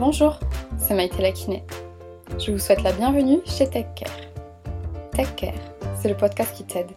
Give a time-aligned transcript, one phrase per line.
[0.00, 0.40] Bonjour,
[0.78, 1.62] c'est Maïté Lakiné.
[2.38, 4.08] Je vous souhaite la bienvenue chez TechCare.
[5.12, 5.52] TechCare,
[6.00, 6.92] c'est le podcast qui t'aide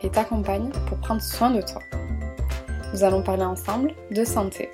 [0.00, 1.82] et t'accompagne pour prendre soin de toi.
[2.94, 4.70] Nous allons parler ensemble de santé,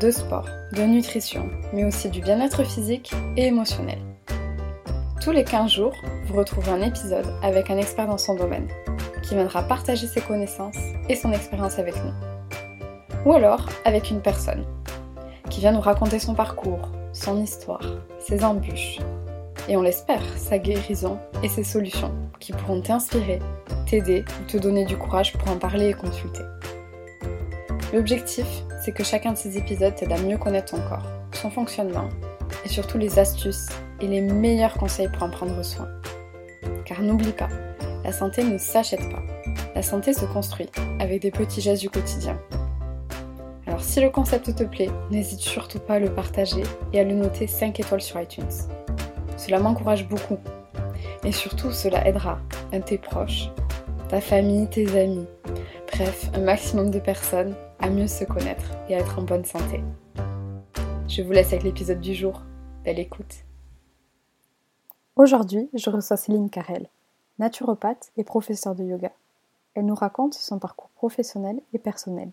[0.00, 3.98] de sport, de nutrition, mais aussi du bien-être physique et émotionnel.
[5.20, 5.96] Tous les 15 jours,
[6.28, 8.68] vous retrouvez un épisode avec un expert dans son domaine,
[9.22, 10.78] qui viendra partager ses connaissances
[11.10, 12.14] et son expérience avec nous.
[13.26, 14.64] Ou alors avec une personne,
[15.50, 16.88] qui vient nous raconter son parcours,
[17.18, 17.84] son histoire,
[18.20, 18.98] ses embûches,
[19.68, 23.40] et on l'espère, sa guérison et ses solutions, qui pourront t'inspirer,
[23.86, 26.42] t'aider ou te donner du courage pour en parler et consulter.
[27.92, 28.46] L'objectif,
[28.84, 32.08] c'est que chacun de ces épisodes t'aide à mieux connaître ton corps, son fonctionnement,
[32.64, 33.68] et surtout les astuces
[34.00, 35.88] et les meilleurs conseils pour en prendre soin.
[36.84, 37.48] Car n'oublie pas,
[38.04, 39.22] la santé ne s'achète pas.
[39.74, 42.38] La santé se construit avec des petits gestes du quotidien.
[43.80, 47.46] Si le concept te plaît, n'hésite surtout pas à le partager et à le noter
[47.46, 48.44] 5 étoiles sur iTunes.
[49.36, 50.38] Cela m'encourage beaucoup.
[51.24, 52.38] Et surtout, cela aidera
[52.86, 53.50] tes proches,
[54.08, 55.26] ta famille, tes amis,
[55.92, 59.82] bref, un maximum de personnes à mieux se connaître et à être en bonne santé.
[61.08, 62.42] Je vous laisse avec l'épisode du jour.
[62.84, 63.44] Belle écoute.
[65.16, 66.86] Aujourd'hui, je reçois Céline Carrel,
[67.38, 69.10] naturopathe et professeure de yoga.
[69.74, 72.30] Elle nous raconte son parcours professionnel et personnel,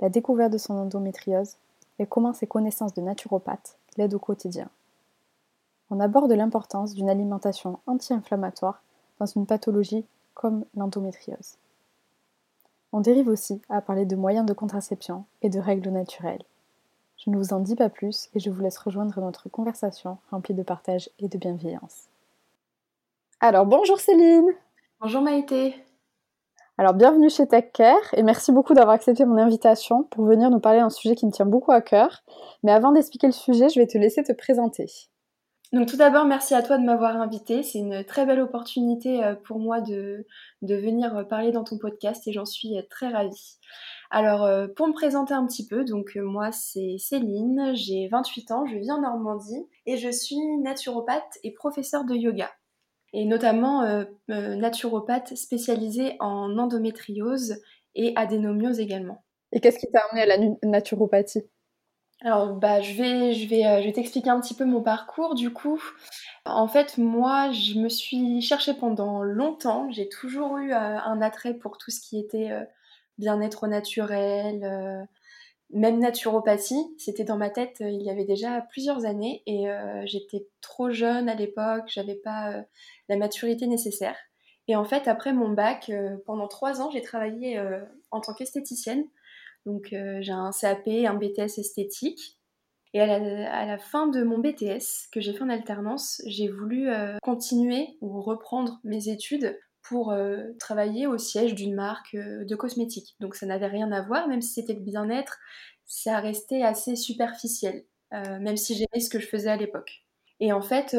[0.00, 1.56] la découverte de son endométriose
[1.98, 4.68] et comment ses connaissances de naturopathe l'aident au quotidien.
[5.90, 8.82] On aborde l'importance d'une alimentation anti-inflammatoire
[9.18, 11.56] dans une pathologie comme l'endométriose.
[12.92, 16.44] On dérive aussi à parler de moyens de contraception et de règles naturelles.
[17.16, 20.54] Je ne vous en dis pas plus et je vous laisse rejoindre notre conversation remplie
[20.54, 22.08] de partage et de bienveillance.
[23.40, 24.50] Alors bonjour Céline
[25.00, 25.74] Bonjour Maïté
[26.76, 30.80] Alors bienvenue chez TechCare et merci beaucoup d'avoir accepté mon invitation pour venir nous parler
[30.80, 32.24] d'un sujet qui me tient beaucoup à cœur.
[32.64, 34.86] Mais avant d'expliquer le sujet, je vais te laisser te présenter.
[35.72, 37.62] Donc tout d'abord, merci à toi de m'avoir invité.
[37.62, 40.26] C'est une très belle opportunité euh, pour moi de,
[40.62, 43.58] de venir euh, parler dans ton podcast et j'en suis euh, très ravie.
[44.10, 48.76] Alors pour me présenter un petit peu, donc moi c'est Céline, j'ai 28 ans, je
[48.76, 52.48] vis en Normandie et je suis naturopathe et professeure de yoga.
[53.16, 57.62] Et notamment naturopathe spécialisée en endométriose
[57.94, 59.24] et adénomiose également.
[59.52, 61.44] Et qu'est-ce qui t'a amené à la naturopathie?
[62.22, 65.34] Alors, bah, je vais, je vais, euh, je vais t'expliquer un petit peu mon parcours.
[65.34, 65.82] Du coup,
[66.44, 69.90] en fait, moi, je me suis cherchée pendant longtemps.
[69.90, 72.64] J'ai toujours eu euh, un attrait pour tout ce qui était euh,
[73.18, 75.06] bien-être naturel,
[75.74, 76.94] même naturopathie.
[76.98, 79.66] C'était dans ma tête il y avait déjà plusieurs années et
[80.04, 81.84] j'étais trop jeune à l'époque.
[81.88, 82.64] J'avais pas
[83.08, 84.16] la maturité nécessaire.
[84.66, 85.90] Et en fait, après mon bac,
[86.26, 87.62] pendant trois ans, j'ai travaillé
[88.10, 89.04] en tant qu'esthéticienne
[89.66, 92.38] donc euh, j'ai un CAP, un BTS esthétique.
[92.92, 97.16] Et à la, fin de mon BTS, que j'ai fait en alternance, j'ai voulu euh,
[97.22, 103.14] continuer ou reprendre mes études pour euh, travailler au siège d'une marque de cosmétiques.
[103.20, 105.38] Donc ça n'avait rien à voir, même si c'était le bien-être,
[105.86, 110.04] ça restait assez superficiel, même si j'aimais ce que je faisais à l'époque.
[110.40, 110.96] Et en fait,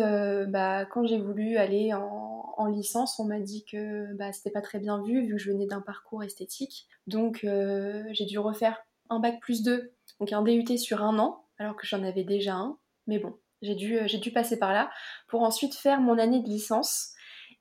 [0.47, 4.79] bah, quand j'ai voulu aller en, licence, on m'a dit que bah, c'était pas très
[4.79, 6.88] bien vu, vu que je venais d'un parcours esthétique.
[7.07, 8.78] Donc j'ai dû refaire
[9.09, 12.53] un bac plus 2, donc un DUT sur un an, alors que j'en avais déjà
[12.53, 12.78] un.
[13.07, 14.90] Mais bon, j'ai dû, j'ai dû passer par là
[15.28, 17.14] pour ensuite faire mon année de licence.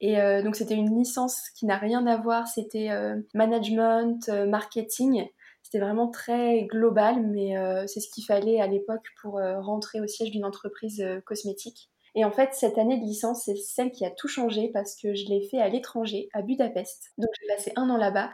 [0.06, 2.90] Et donc c'était une licence qui n'a rien à voir, c'était
[3.32, 5.26] management, marketing.
[5.64, 10.00] C'était vraiment très global, mais euh, c'est ce qu'il fallait à l'époque pour euh, rentrer
[10.00, 11.90] au siège d'une entreprise euh, cosmétique.
[12.14, 15.14] Et en fait, cette année de licence, c'est celle qui a tout changé parce que
[15.14, 17.12] je l'ai fait à l'étranger, à Budapest.
[17.18, 18.30] Donc j'ai passé un an là-bas.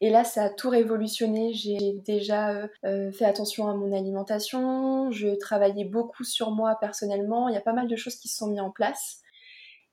[0.00, 1.52] Et là, ça a tout révolutionné.
[1.52, 5.10] J'ai déjà fait attention à mon alimentation.
[5.10, 7.50] Je travaillais beaucoup sur moi personnellement.
[7.50, 9.20] Il y a pas mal de choses qui se sont mises en place.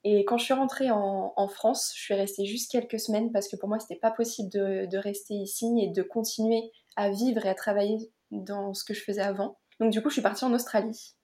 [0.07, 3.55] Et quand je suis rentrée en, France, je suis restée juste quelques semaines parce que
[3.55, 7.55] pour moi, c'était pas possible de, rester ici et de continuer à vivre et à
[7.55, 7.97] travailler
[8.29, 9.57] dans ce que je faisais avant.
[9.79, 11.15] Donc du coup, je suis partie en Australie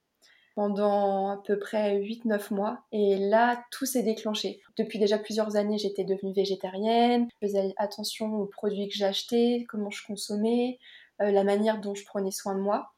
[0.55, 4.61] pendant à peu près 8-9 mois et là, tout s'est déclenché.
[4.77, 9.91] Depuis déjà plusieurs années, j'étais devenue végétarienne, je faisais attention aux produits que j'achetais, comment
[9.91, 10.79] je consommais,
[11.21, 12.89] euh, la manière dont je prenais soin de moi.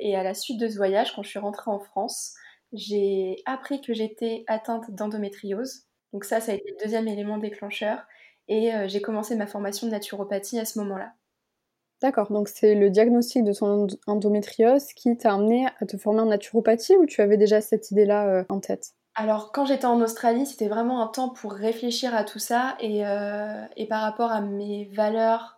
[0.00, 2.34] Et à la suite de ce voyage, quand je suis rentrée en France,
[2.72, 5.84] j'ai appris que j'étais atteinte d'endométriose.
[6.12, 8.06] Donc ça, ça a été le deuxième élément déclencheur.
[8.48, 11.12] Et euh, j'ai commencé ma formation de naturopathie à ce moment-là.
[12.00, 16.26] D'accord, donc c'est le diagnostic de ton endométriose qui t'a amené à te former en
[16.26, 18.92] naturopathie ou tu avais déjà cette idée-là euh, en tête?
[19.16, 23.04] Alors quand j'étais en Australie, c'était vraiment un temps pour réfléchir à tout ça et,
[23.04, 25.56] euh, par rapport à mes valeurs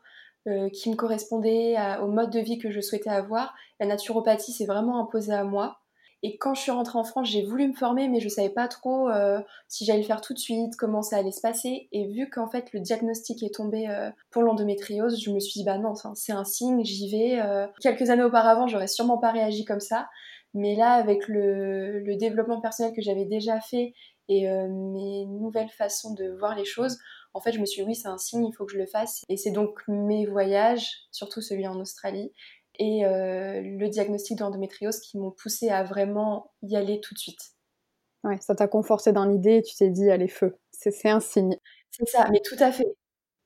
[0.73, 4.99] qui me correspondaient, au mode de vie que je souhaitais avoir, la naturopathie s'est vraiment
[4.99, 5.80] imposée à moi.
[6.23, 8.69] Et quand je suis rentrée en France, j'ai voulu me former, mais je savais pas
[8.69, 11.89] trop euh, si j'allais le faire tout de suite, comment ça allait se passer.
[11.93, 15.65] Et vu qu'en fait le diagnostic est tombé euh, pour l'endométriose, je me suis dit
[15.65, 17.41] bah non, c'est un signe, j'y vais.
[17.41, 17.67] Euh.
[17.81, 20.09] Quelques années auparavant, j'aurais sûrement pas réagi comme ça,
[20.53, 23.95] mais là avec le, le développement personnel que j'avais déjà fait
[24.29, 26.99] et mes nouvelles façons de voir les choses,
[27.33, 28.87] en fait, je me suis dit oui, c'est un signe, il faut que je le
[28.87, 29.25] fasse.
[29.29, 32.33] Et c'est donc mes voyages, surtout celui en Australie,
[32.81, 37.53] et euh, le diagnostic d'endométriose qui m'ont poussé à vraiment y aller tout de suite.
[38.25, 41.57] Ouais, ça t'a conforté dans l'idée et tu t'es dit, allez, feu, c'est un signe.
[41.91, 42.89] C'est ça, mais tout à fait.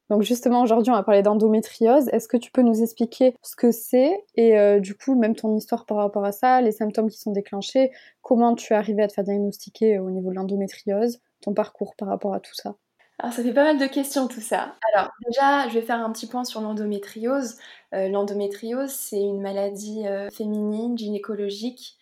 [0.09, 2.09] Donc justement, aujourd'hui, on va parler d'endométriose.
[2.09, 5.57] Est-ce que tu peux nous expliquer ce que c'est et euh, du coup, même ton
[5.57, 7.91] histoire par rapport à ça, les symptômes qui sont déclenchés,
[8.23, 12.09] comment tu es arrivé à te faire diagnostiquer au niveau de l'endométriose, ton parcours par
[12.09, 12.77] rapport à tout ça?
[13.19, 14.75] Alors ça fait pas mal de questions tout ça.
[14.93, 17.57] Alors déjà, je vais faire un petit point sur l'endométriose.
[17.95, 21.97] Euh, l'endométriose, c'est une maladie euh, féminine, gynécologique,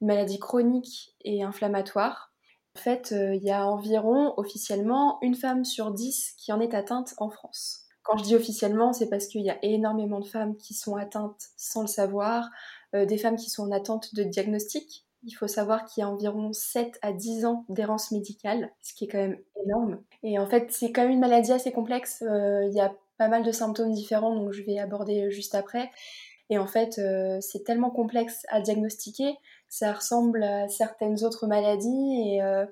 [0.00, 2.32] une maladie chronique et inflammatoire.
[2.76, 6.74] En fait, euh, il y a environ officiellement une femme sur dix qui en est
[6.74, 7.84] atteinte en France.
[8.02, 11.42] Quand je dis officiellement, c'est parce qu'il y a énormément de femmes qui sont atteintes
[11.56, 12.48] sans le savoir,
[12.92, 16.52] des femmes qui sont en attente de diagnostic, il faut savoir qu'il y a environ
[16.52, 20.00] 7 à 10 ans d'errance médicale, ce qui est quand même énorme.
[20.22, 22.22] Et en fait, c'est quand même une maladie assez complexe.
[22.22, 25.90] Euh, il y a pas mal de symptômes différents, donc je vais aborder juste après.
[26.48, 29.36] Et en fait, euh, c'est tellement complexe à diagnostiquer,
[29.68, 32.66] ça ressemble à certaines autres maladies euh,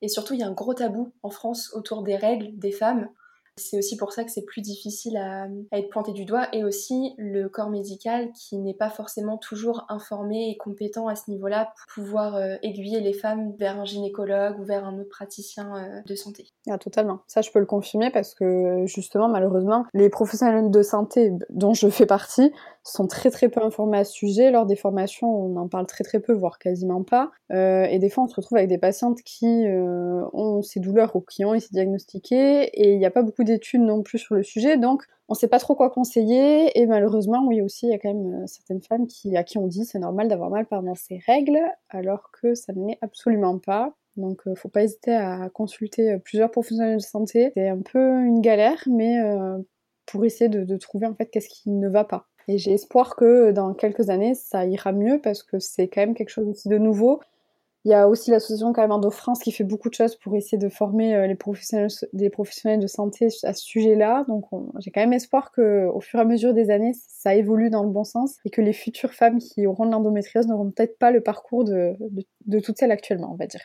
[0.00, 3.08] et surtout, il y a un gros tabou en France autour des règles des femmes.
[3.58, 7.14] C'est aussi pour ça que c'est plus difficile à, être pointé du doigt et aussi
[7.18, 12.04] le corps médical qui n'est pas forcément toujours informé et compétent à ce niveau-là pour
[12.04, 16.14] pouvoir euh, aiguiller les femmes vers un gynécologue ou vers un autre praticien euh, de
[16.14, 16.46] santé.
[16.68, 17.20] Ah, totalement.
[17.26, 21.88] Ça, je peux le confirmer parce que justement, malheureusement, les professionnels de santé dont je
[21.88, 22.52] fais partie
[22.84, 24.50] sont très très peu informés à ce sujet.
[24.50, 27.30] Lors des formations, on en parle très très peu, voire quasiment pas.
[27.52, 29.66] Euh, et des fois, on se retrouve avec des patientes qui
[30.32, 33.82] ont ces douleurs ou qui ont été diagnostiquées et il n'y a pas beaucoup d'études
[33.82, 36.78] non plus sur le sujet, donc on sait pas trop quoi conseiller.
[36.78, 39.58] Et malheureusement, oui aussi, il y a quand même euh, certaines femmes qui, à qui
[39.58, 41.60] on dit c'est normal d'avoir mal pendant ses règles,
[41.90, 43.94] alors que ça ne l'est absolument pas.
[44.16, 47.52] Donc, euh, faut pas hésiter à consulter euh, plusieurs professionnels de santé.
[47.54, 49.18] C'est un peu une galère, mais
[50.06, 52.26] pour essayer de, de trouver en fait qu'est-ce qui ne va pas.
[52.48, 56.14] Et j'ai espoir que dans quelques années, ça ira mieux parce que c'est quand même
[56.14, 57.20] quelque chose aussi de nouveau.
[57.84, 60.68] Il y a aussi l'association Carmando France qui fait beaucoup de choses pour essayer de
[60.68, 64.24] former euh, les professionnels, des professionnels de santé à ce sujet-là.
[64.26, 64.44] Donc
[64.78, 67.90] j'ai quand même espoir qu'au fur et à mesure des années, ça évolue dans le
[67.90, 71.22] bon sens et que les futures femmes qui auront de l'endométriose n'auront peut-être pas le
[71.22, 71.96] parcours de,
[72.46, 73.62] de, toutes celles actuellement, on va dire.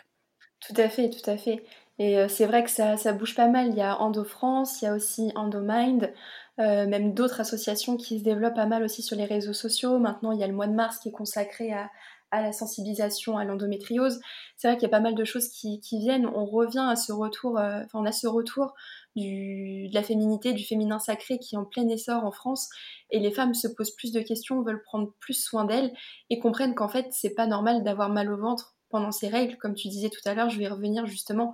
[0.59, 1.63] Tout à fait, tout à fait.
[1.99, 3.69] Et euh, c'est vrai que ça, ça, bouge pas mal.
[3.69, 6.11] Il y a Endo France, il y a aussi EndoMind,
[6.59, 9.99] euh, même d'autres associations qui se développent pas mal aussi sur les réseaux sociaux.
[9.99, 11.89] Maintenant, il y a le mois de mars qui est consacré à,
[12.33, 14.19] à la sensibilisation à l'endométriose.
[14.57, 16.25] C'est vrai qu'il y a pas mal de choses qui, viennent.
[16.25, 18.73] On revient à ce retour, euh, enfin on a ce retour
[19.15, 22.69] de la féminité, du féminin sacré qui est en plein essor en France.
[23.11, 25.93] Et les femmes se posent plus de questions, veulent prendre plus soin d'elles
[26.31, 29.55] et comprennent qu'en fait c'est pas normal d'avoir mal au ventre pendant ces règles.
[29.57, 31.53] Comme tu disais tout à l'heure, je vais revenir justement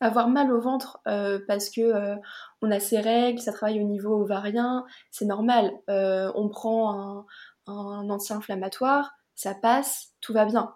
[0.00, 2.16] avoir mal au ventre euh, parce que euh,
[2.62, 5.72] on a ces règles, ça travaille au niveau ovarien, c'est normal.
[5.88, 7.26] on prend
[7.66, 10.74] un anti-inflammatoire, ça passe, tout va bien.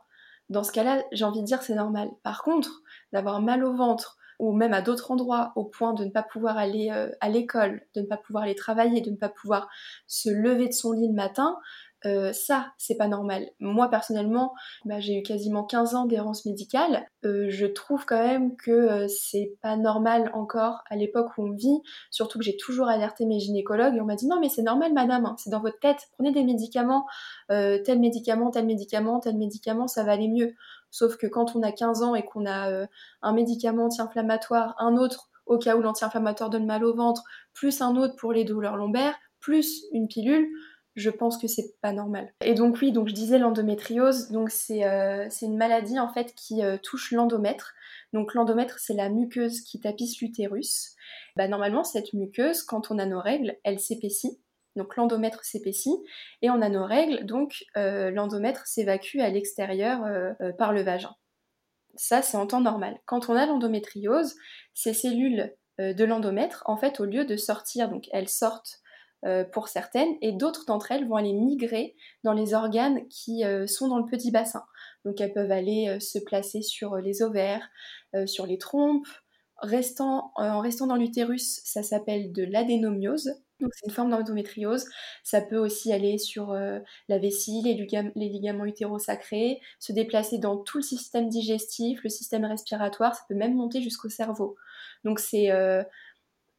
[0.51, 2.11] Dans ce cas-là, j'ai envie de dire c'est normal.
[2.23, 6.11] Par contre, d'avoir mal au ventre ou même à d'autres endroits au point de ne
[6.11, 9.29] pas pouvoir aller euh, à l'école, de ne pas pouvoir aller travailler, de ne pas
[9.29, 9.69] pouvoir
[10.07, 11.59] se lever de son lit le matin,
[12.07, 13.51] euh, ça, c'est pas normal.
[13.59, 14.55] Moi, personnellement,
[14.85, 17.07] bah, j'ai eu quasiment 15 ans d'errance médicale.
[17.25, 21.53] Euh, je trouve quand même que euh, c'est pas normal encore à l'époque où on
[21.53, 21.81] vit,
[22.11, 24.93] surtout que j'ai toujours alerté mes gynécologues et on m'a dit non mais c'est normal
[24.95, 27.07] madame, hein, c'est dans votre tête, prenez des médicaments,
[27.49, 30.55] tel médicament, tel médicament, tel médicament, ça va aller mieux.
[30.91, 32.87] Sauf que quand on a 15 ans et qu'on a
[33.23, 37.97] un médicament anti-inflammatoire, un autre au cas où l'anti-inflammatoire donne mal au ventre, plus un
[37.97, 40.49] autre pour les douleurs lombaires, plus une pilule,
[40.97, 42.33] je pense que c'est pas normal.
[42.45, 46.65] Et donc oui, donc je disais l'endométriose, donc c'est euh, une maladie en fait qui
[46.65, 47.75] euh, touche l'endomètre.
[48.13, 50.97] Donc l'endomètre, c'est la muqueuse qui tapisse l'utérus.
[51.37, 54.41] Bah, normalement, cette muqueuse, quand on a nos règles, elle s'épaissit.
[54.77, 55.97] Donc l'endomètre s'épaissit
[56.43, 60.01] et on a nos règles, donc euh, l'endomètre s'évacue à l'extérieur
[60.59, 61.15] par le vagin.
[61.97, 63.01] Ça, c'est en temps normal.
[63.05, 64.37] Quand on a l'endométriose,
[64.73, 68.81] ces cellules de l'endomètre, en fait, au lieu de sortir, donc elles sortent
[69.27, 73.67] euh, pour certaines, et d'autres d'entre elles vont aller migrer dans les organes qui euh,
[73.67, 74.65] sont dans le petit bassin.
[75.05, 77.69] Donc elles peuvent aller euh, se placer sur les ovaires,
[78.25, 79.07] sur les trompes.
[79.63, 79.69] En
[80.61, 83.35] restant dans l'utérus, ça s'appelle de l'adénomiose.
[83.61, 84.87] Donc c'est une forme d'endométriose.
[85.23, 87.75] Ça peut aussi aller sur la vessie, les,
[88.17, 93.35] les ligaments utérosacrés, se déplacer dans tout le système digestif, le système respiratoire, ça peut
[93.35, 94.57] même monter jusqu'au cerveau.
[95.05, 95.51] Donc c'est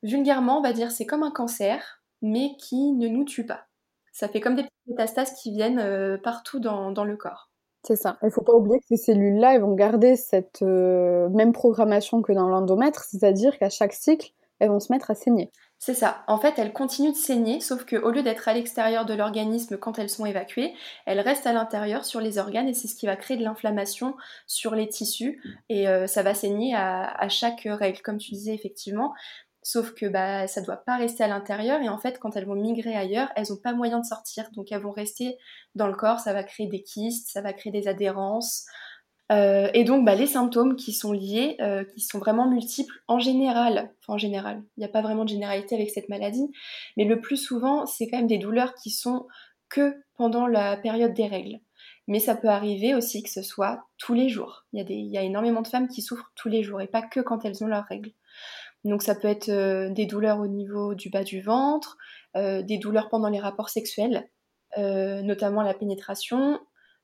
[0.04, 3.66] vulgairement, on va dire, c'est comme un cancer, mais qui ne nous tue pas.
[4.12, 7.50] Ça fait comme des petites métastases qui viennent partout dans, le corps.
[7.84, 8.18] C'est ça.
[8.22, 12.34] Il ne faut pas oublier que ces cellules-là, elles vont garder cette même programmation que
[12.34, 15.50] dans l'endomètre, c'est-à-dire qu'à chaque cycle, elles vont se mettre à saigner.
[15.84, 16.24] C'est ça.
[16.28, 19.98] En fait, elles continuent de saigner, sauf qu'au lieu d'être à l'extérieur de l'organisme quand
[19.98, 20.76] elles sont évacuées,
[21.08, 24.16] elles restent à l'intérieur sur les organes et c'est ce qui va créer de l'inflammation
[24.46, 29.12] sur les tissus et euh, ça va saigner à, chaque règle, comme tu disais effectivement.
[29.64, 32.46] Sauf que bah, ça ne doit pas rester à l'intérieur et en fait, quand elles
[32.46, 34.50] vont migrer ailleurs, elles n'ont pas moyen de sortir.
[34.54, 35.38] Donc elles vont rester
[35.76, 38.66] dans le corps, ça va créer des kystes, ça va créer des adhérences,
[39.32, 43.20] euh, et donc, bah, les symptômes qui sont liés, euh, qui sont vraiment multiples en
[43.20, 46.52] général, en général, il n'y a pas vraiment de généralité avec cette maladie,
[46.98, 49.28] mais le plus souvent, c'est quand même des douleurs qui sont
[49.70, 51.60] que pendant la période des règles.
[52.08, 54.66] Mais ça peut arriver aussi que ce soit tous les jours.
[54.74, 57.02] Il y, il y a énormément de femmes qui souffrent tous les jours et pas
[57.02, 58.12] que quand elles ont leurs règles.
[58.84, 61.98] Donc ça peut être euh, des douleurs au niveau du bas du ventre,
[62.36, 64.30] des douleurs pendant les rapports sexuels,
[64.78, 66.60] notamment la pénétration,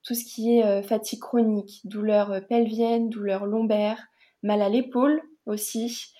[0.08, 4.08] tout ce qui est euh, fatigue chronique, douleur euh, pelvienne, douleur lombaire,
[4.42, 6.14] mal à l'épaule aussi,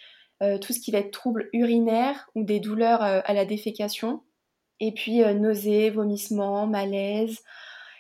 [0.44, 4.24] euh, tout ce qui va être trouble urinaire ou des douleurs à la défécation,
[4.80, 7.40] et puis nausées, vomissements, malaise,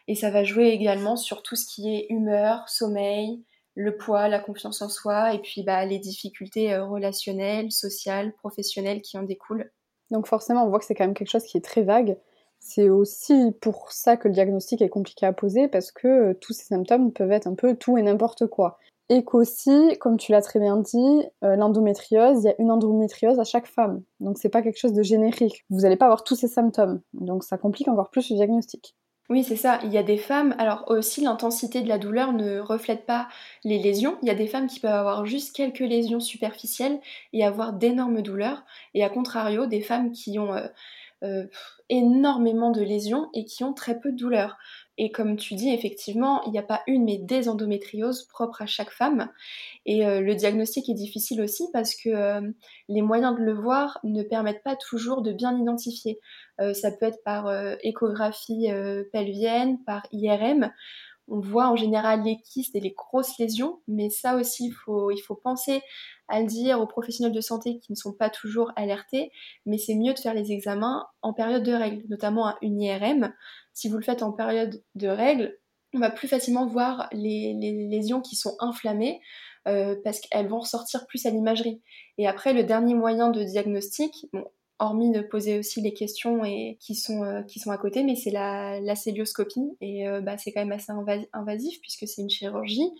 [0.07, 3.43] et ça va jouer également sur tout ce qui est humeur, sommeil,
[3.77, 9.17] le poids, la confiance en soi, et puis bah, les difficultés relationnelles, sociales, professionnelles qui
[9.19, 9.71] en découlent.
[10.09, 12.17] Donc forcément, on voit que c'est quand même quelque chose qui est très vague.
[12.59, 16.53] C'est aussi pour ça que le diagnostic est compliqué à poser parce que euh, tous
[16.53, 18.79] ces symptômes peuvent être un peu tout et n'importe quoi.
[19.09, 23.39] Et qu'aussi, comme tu l'as très bien dit, euh, l'endométriose, il y a une endométriose
[23.39, 24.01] à chaque femme.
[24.19, 25.65] Donc c'est pas quelque chose de générique.
[25.69, 27.01] Vous n'allez pas avoir tous ces symptômes.
[27.13, 28.95] Donc ça complique encore plus le diagnostic.
[29.29, 29.79] Oui, c'est ça.
[29.83, 33.27] Il y a des femmes, alors aussi l'intensité de la douleur ne reflète pas
[33.65, 34.17] les lésions.
[34.21, 37.01] Il y a des femmes qui peuvent avoir juste quelques lésions superficielles
[37.33, 38.63] et avoir d'énormes douleurs.
[38.93, 40.67] Et à contrario, des femmes qui ont euh,
[41.23, 41.45] euh,
[41.89, 44.57] énormément de lésions et qui ont très peu de douleur.
[44.97, 48.65] Et comme tu dis, effectivement, il n'y a pas une, mais des endométrioses propres à
[48.65, 49.29] chaque femme.
[49.85, 52.41] Et euh, le diagnostic est difficile aussi parce que
[52.89, 56.19] les moyens de le voir ne permettent pas toujours de bien identifier.
[56.73, 57.51] Ça peut être par
[57.83, 58.67] échographie
[59.11, 60.71] pelvienne, par IRM
[61.27, 65.11] on voit en général les kystes et les grosses lésions, mais ça aussi, il faut,
[65.11, 65.81] il faut penser
[66.29, 69.31] à le dire aux professionnels de santé qui ne sont pas toujours alertés,
[69.65, 73.33] mais c'est mieux de faire les examens en période de règles, notamment une IRM.
[73.73, 75.57] Si vous le faites en période de règles,
[75.93, 77.53] on va plus facilement voir les,
[77.89, 79.21] lésions qui sont inflammées
[79.67, 81.81] euh, parce qu'elles vont ressortir plus à l'imagerie.
[82.17, 84.45] Et après, le dernier moyen de diagnostic, bon,
[84.79, 88.15] hormis de poser aussi les questions et qui sont euh, qui sont à côté, mais
[88.15, 90.91] c'est la, la célioscopie et euh, bah, c'est quand même assez
[91.33, 92.91] invasif puisque c'est une chirurgie.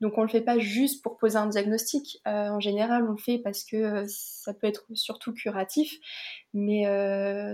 [0.00, 2.20] Donc on le fait pas juste pour poser un diagnostic.
[2.26, 5.96] Euh, en général, on le fait parce que ça peut être surtout curatif,
[6.52, 6.84] mais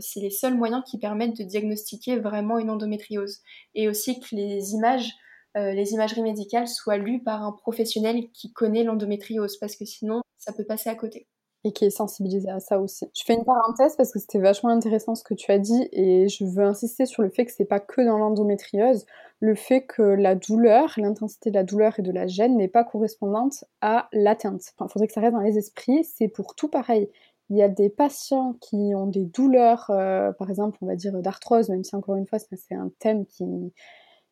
[0.00, 3.40] c'est les seuls moyens qui permettent de diagnostiquer vraiment une endométriose
[3.74, 5.12] et aussi que les images
[5.54, 10.52] les imageries médicales soient lues par un professionnel qui connaît l'endométriose, parce que sinon, ça
[10.52, 11.26] peut passer à côté
[11.64, 13.10] et qui est sensibilisé à ça aussi.
[13.16, 16.28] Je fais une parenthèse parce que c'était vachement intéressant ce que tu as dit et
[16.28, 19.06] je veux insister sur le fait que c'est pas que dans l'endométriose,
[19.40, 22.84] le fait que la douleur, l'intensité de la douleur et de la gêne n'est pas
[22.84, 24.72] correspondante à l'atteinte.
[24.80, 27.10] Il faudrait que ça reste dans les esprits, c'est pour tout pareil.
[27.50, 31.12] Il y a des patients qui ont des douleurs, euh, par exemple, on va dire
[31.22, 33.44] d'arthrose, même si encore une fois c'est un thème qui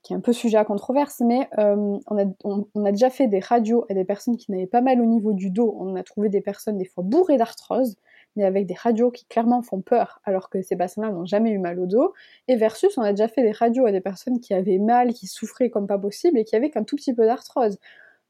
[0.06, 3.26] qui est un peu sujet à controverse, mais euh, on, a, on, a, déjà fait
[3.26, 5.76] des radios à des personnes qui n'avaient pas mal au niveau du dos.
[5.80, 7.96] On a trouvé des personnes des fois bourrées d'arthrose,
[8.36, 11.58] mais avec des radios qui clairement font peur, alors que ces personnes-là n'ont jamais eu
[11.58, 12.14] mal au dos.
[12.46, 15.26] Et versus, on a déjà fait des radios à des personnes qui avaient mal, qui
[15.26, 17.80] souffraient comme pas possible et qui avaient qu'un tout petit peu d'arthrose.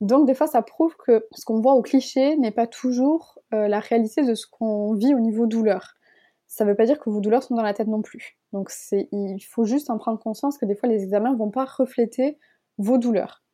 [0.01, 3.69] Donc des fois, ça prouve que ce qu'on voit au cliché n'est pas toujours euh,
[3.69, 5.96] la réalité de ce qu'on vit au niveau douleur
[6.49, 8.39] ça ne veut pas dire que vos douleurs sont dans la tête non plus.
[8.53, 11.65] Donc il faut juste en prendre conscience que des fois les examens ne vont pas
[11.65, 12.39] refléter
[12.79, 13.46] vos douleurs.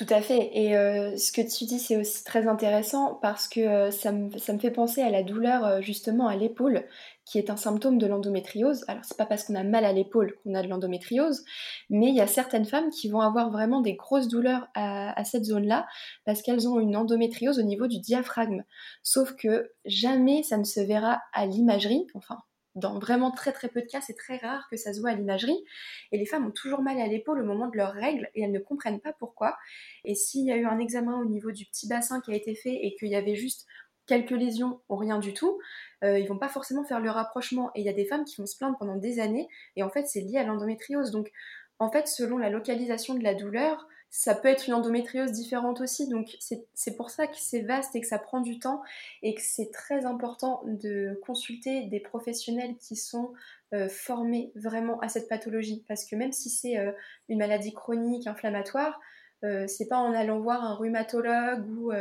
[0.00, 0.50] Tout à fait.
[0.54, 4.30] Et euh, ce que tu dis, c'est aussi très intéressant parce que euh, ça, me,
[4.30, 6.86] fait penser à la douleur euh, justement à l'épaule,
[7.26, 8.82] qui est un symptôme de l'endométriose.
[8.88, 11.44] Alors, c'est pas parce qu'on a mal à l'épaule qu'on a de l'endométriose,
[11.90, 15.24] mais il y a certaines femmes qui vont avoir vraiment des grosses douleurs à, à
[15.24, 15.86] cette zone-là
[16.24, 18.64] parce qu'elles ont une endométriose au niveau du diaphragme.
[19.02, 22.38] Sauf que jamais ça ne se verra à l'imagerie, enfin
[22.74, 25.14] dans vraiment très très peu de cas, c'est très rare que ça se voit à
[25.14, 25.64] l'imagerie.
[26.12, 28.52] Et les femmes ont toujours mal à l'épaule au moment de leurs règles et elles
[28.52, 29.56] ne comprennent pas pourquoi.
[30.04, 32.54] Et s'il y a eu un examen au niveau du petit bassin qui a été
[32.54, 33.66] fait et qu'il y avait juste
[34.06, 35.60] quelques lésions ou rien du tout,
[36.02, 37.70] euh, ils vont pas forcément faire le rapprochement.
[37.74, 39.90] Et il y a des femmes qui vont se plaindre pendant des années, et en
[39.90, 41.10] fait, c'est lié à l'endométriose.
[41.10, 41.30] Donc,
[41.78, 46.08] en fait, selon la localisation de la douleur, ça peut être une endométriose différente aussi.
[46.08, 48.82] Donc, c'est pour ça que c'est vaste et que ça prend du temps,
[49.22, 53.32] et que c'est très important de consulter des professionnels qui sont
[53.72, 55.84] euh, formés vraiment à cette pathologie.
[55.86, 56.90] Parce que même si c'est euh,
[57.28, 59.00] une maladie chronique, inflammatoire,
[59.44, 61.92] euh, c'est pas en allant voir un rhumatologue ou,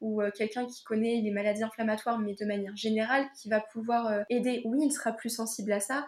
[0.00, 4.62] ou quelqu'un qui connaît les maladies inflammatoires, mais de manière générale, qui va pouvoir aider.
[4.64, 6.06] Oui, il sera plus sensible à ça.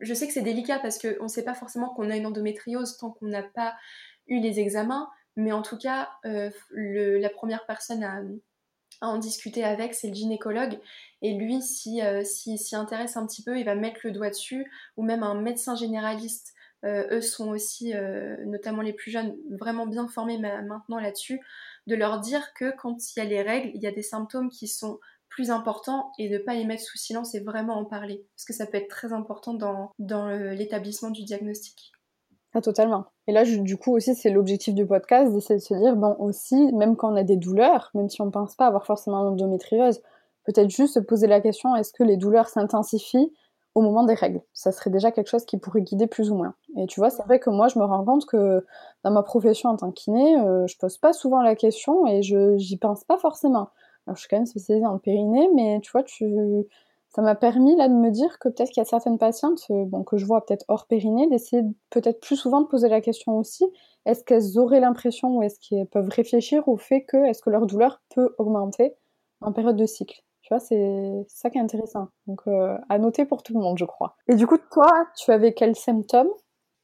[0.00, 2.98] Je sais que c'est délicat parce qu'on ne sait pas forcément qu'on a une endométriose
[2.98, 3.74] tant qu'on n'a pas
[4.26, 8.22] eu les examens, mais en tout cas, la première personne à,
[9.02, 10.78] en discuter avec, c'est le gynécologue.
[11.20, 14.70] Et lui, s'il si, s'y intéresse un petit peu, il va mettre le doigt dessus,
[14.96, 19.86] ou même un médecin généraliste euh, eux sont aussi, euh, notamment les plus jeunes, vraiment
[19.86, 21.40] bien formés maintenant là-dessus,
[21.86, 24.50] de leur dire que quand il y a les règles, il y a des symptômes
[24.50, 27.84] qui sont plus importants et de ne pas les mettre sous silence et vraiment en
[27.84, 28.24] parler.
[28.34, 31.92] Parce que ça peut être très important dans, dans l'établissement du diagnostic.
[32.54, 33.04] Ah, totalement.
[33.26, 36.72] Et là, du coup, aussi, c'est l'objectif du podcast, d'essayer de se dire, bon, aussi,
[36.72, 40.00] même quand on a des douleurs, même si on ne pense pas avoir forcément l'endométriose,
[40.44, 43.30] peut-être juste se poser la question, est-ce que les douleurs s'intensifient
[43.74, 44.40] au moment des règles?
[44.54, 46.54] Ça serait déjà quelque chose qui pourrait guider plus ou moins.
[46.78, 48.64] Et tu vois, c'est vrai que moi, je me rends compte que
[49.04, 52.22] dans ma profession en tant que kiné, euh, je pose pas souvent la question et
[52.22, 53.68] je j'y pense pas forcément.
[54.06, 56.24] Alors, je suis quand même spécialisée en périnée, mais tu vois, tu,
[57.16, 59.86] ça m'a permis là de me dire que peut-être qu'il y a certaines patientes, euh,
[60.06, 63.64] que je vois peut-être hors périnée, d'essayer peut-être plus souvent de poser la question aussi.
[64.04, 67.64] Est-ce qu'elles auraient l'impression ou est-ce qu'elles peuvent réfléchir au fait que est-ce que leur
[67.64, 68.92] douleur peut augmenter
[69.40, 70.22] en période de cycle?
[70.42, 72.08] Tu vois, c'est ça qui est intéressant.
[72.26, 74.14] Donc, euh, à noter pour tout le monde, je crois.
[74.28, 76.28] Et du coup, toi, tu avais quels symptômes?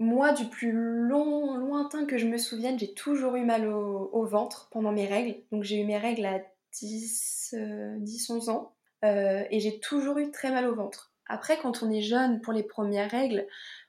[0.01, 4.71] Moi, du plus long, lointain que je me souvienne, j'ai toujours eu mal au, ventre
[4.73, 5.37] pendant mes règles.
[5.53, 6.41] Donc, j'ai eu mes règles à
[6.73, 7.55] 10,
[7.99, 8.73] 10 11 ans.
[9.05, 11.13] Euh, et j'ai toujours eu très mal au ventre.
[11.27, 13.47] Après, quand on est jeune, pour les premières règles,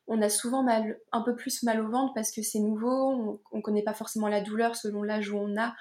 [0.07, 3.61] on a souvent un peu plus mal au ventre parce que c'est nouveau, on ne
[3.61, 5.73] connaît pas forcément la douleur selon l'âge où on a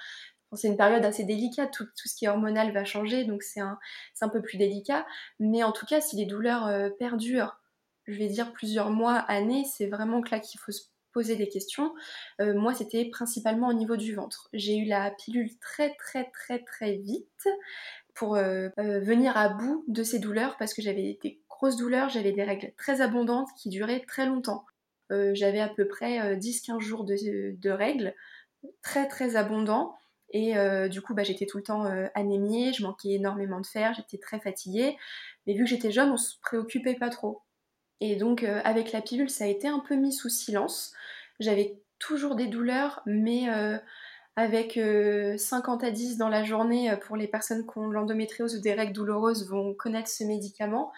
[0.55, 4.29] c'est une période assez délicate, tout, ce qui est hormonal va changer, donc c'est un,
[4.29, 5.05] peu plus délicat.
[5.39, 7.59] Mais en tout cas, si les douleurs euh, perdurent,
[8.05, 11.93] je vais dire plusieurs mois, années, c'est vraiment là qu'il faut se poser des questions.
[12.41, 14.49] Euh, moi, c'était principalement au niveau du ventre.
[14.53, 17.47] J'ai eu la pilule très très très très vite
[18.13, 22.31] pour euh, venir à bout de ces douleurs parce que j'avais des grosses douleurs, j'avais
[22.31, 24.65] des règles très abondantes qui duraient très longtemps.
[25.09, 28.13] j'avais à peu près 10-15 jours de, règles
[28.81, 29.95] très très abondants
[30.33, 33.67] et euh, du coup, bah, j'étais tout le temps euh, anémiée, je manquais énormément de
[33.67, 34.97] fer, j'étais très fatiguée.
[35.45, 37.43] Mais vu que j'étais jeune, on se préoccupait pas trop.
[38.01, 40.93] Et donc, euh, avec la pilule, ça a été un peu mis sous silence.
[41.39, 43.47] J'avais toujours des douleurs, mais
[44.35, 44.79] avec
[45.37, 48.93] 50 à 10 dans la journée, pour les personnes qui ont l'endométriose ou des règles
[48.93, 50.91] douloureuses, vont connaître ce médicament,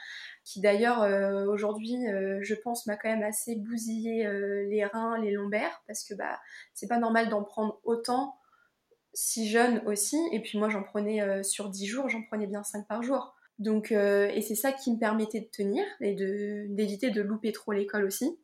[0.45, 1.02] qui d'ailleurs,
[1.50, 1.98] aujourd'hui,
[2.39, 4.26] je pense, m'a quand même assez bousillé
[4.69, 6.39] les reins, les lombaires, parce que bah,
[6.74, 8.36] c'est pas normal d'en prendre autant
[9.15, 12.63] si jeune aussi, et puis moi j'en prenais euh, sur 10 jours, j'en prenais bien
[12.63, 13.34] 5 par jour.
[13.58, 16.13] Donc, euh, et c'est ça qui me permettait de tenir et
[16.69, 18.38] d'éviter de, louper trop l'école aussi.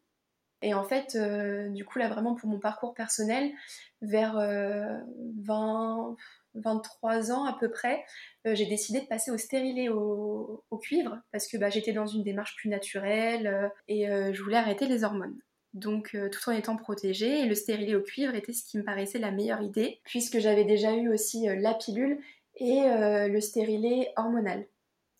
[0.62, 3.52] Et en fait, euh, du coup, là vraiment pour mon parcours personnel,
[4.02, 6.15] vers 20,
[6.56, 8.04] 23 ans à peu près,
[8.45, 12.56] j'ai décidé de passer au stérilet au, cuivre parce que bah, j'étais dans une démarche
[12.56, 15.39] plus naturelle et je voulais arrêter les hormones
[15.74, 17.41] donc euh, tout en étant protégée.
[17.41, 20.65] Et le stérilet au cuivre était ce qui me paraissait la meilleure idée, puisque j'avais
[20.65, 22.19] déjà eu aussi euh, la pilule
[22.56, 24.65] et euh, le stérilet hormonal.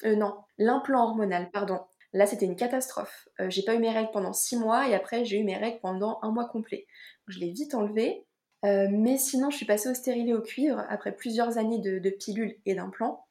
[0.04, 1.80] non, l'implant hormonal, pardon.
[2.14, 3.30] Là, c'était une catastrophe.
[3.48, 6.20] j'ai pas eu mes règles pendant six mois et après, j'ai eu mes règles pendant
[6.22, 6.86] un mois complet.
[7.28, 8.26] je l'ai vite enlevé.
[8.64, 12.76] mais sinon, je suis passée au stérilet au cuivre après plusieurs années de, pilules et
[12.76, 13.26] d'implants.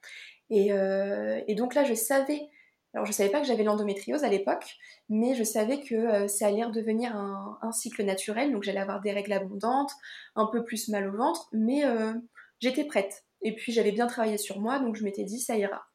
[0.48, 2.48] Et, et, donc là, je savais
[2.94, 4.76] alors je savais pas que j'avais l'endométriose à l'époque,
[5.08, 9.12] mais je savais que euh, ça allait redevenir un, cycle naturel, donc j'allais avoir des
[9.12, 9.92] règles abondantes,
[10.34, 12.12] un peu plus mal au ventre, mais euh,
[12.58, 13.24] j'étais prête.
[13.42, 15.89] Et puis j'avais bien travaillé sur moi, donc je m'étais dit ça ira.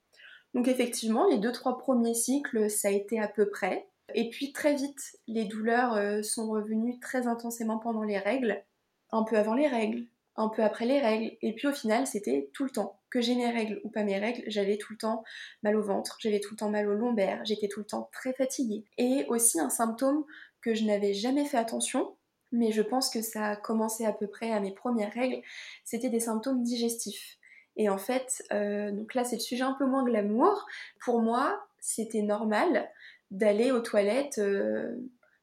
[0.56, 3.88] Donc effectivement, les deux trois premiers cycles, ça a été à peu près.
[4.14, 8.64] Et puis très vite, les douleurs euh, sont revenues très intensément pendant les règles,
[9.12, 12.50] un peu avant les règles, un peu après les règles, et puis au final, c'était
[12.54, 15.24] tout le temps que j'ai mes règles ou pas mes règles, j'avais tout le temps
[15.64, 18.34] mal au ventre, j'avais tout le temps mal au lombaire, j'étais tout le temps très
[18.34, 18.84] fatiguée.
[18.98, 20.26] Et aussi un symptôme
[20.62, 22.16] que je n'avais jamais fait attention,
[22.52, 25.42] mais je pense que ça a commencé à peu près à mes premières règles,
[25.84, 27.38] c'était des symptômes digestifs.
[27.78, 30.66] Et en fait, euh, donc là c'est le sujet un peu moins glamour.
[31.04, 32.90] Pour moi, c'était normal
[33.32, 34.42] d'aller aux toilettes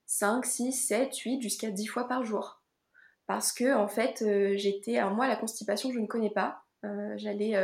[0.06, 2.62] 5, 6, 7, 8, jusqu'à 10 fois par jour.
[3.26, 4.98] Parce que en fait, euh, j'étais.
[4.98, 6.58] Alors moi, la constipation, je ne connais pas
[7.14, 7.54] J'allais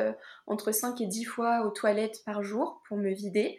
[0.46, 3.58] entre 5 et 10 fois aux toilettes par jour pour me vider.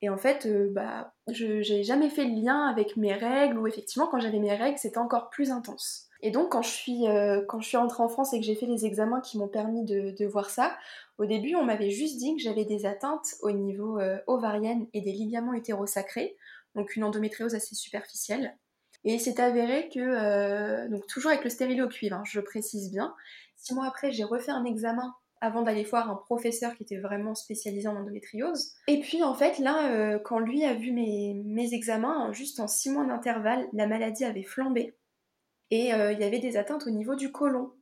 [0.00, 4.06] Et en fait, bah, je n'ai jamais fait le lien avec mes règles, ou effectivement,
[4.06, 6.08] quand j'avais mes règles, c'était encore plus intense.
[6.22, 7.06] Et donc, quand je suis,
[7.76, 10.76] rentrée en France et que j'ai fait les examens qui m'ont permis de, voir ça,
[11.18, 15.12] au début, on m'avait juste dit que j'avais des atteintes au niveau ovarienne et des
[15.12, 16.36] ligaments utérosacrés,
[16.74, 18.56] donc une endométriose assez superficielle.
[19.04, 22.90] Et c'est avéré que, euh, donc toujours avec le stérilet au cuivre, hein, je précise
[22.90, 23.14] bien,
[23.56, 27.34] six mois après, j'ai refait un examen avant d'aller voir un professeur qui était vraiment
[27.34, 28.74] spécialisé en endométriose.
[28.86, 32.68] Et puis en fait, là, euh, quand lui a vu mes, mes examens, juste en
[32.68, 34.94] six mois d'intervalle, la maladie avait flambé.
[35.72, 37.72] Et euh, il y avait des atteintes au niveau du côlon.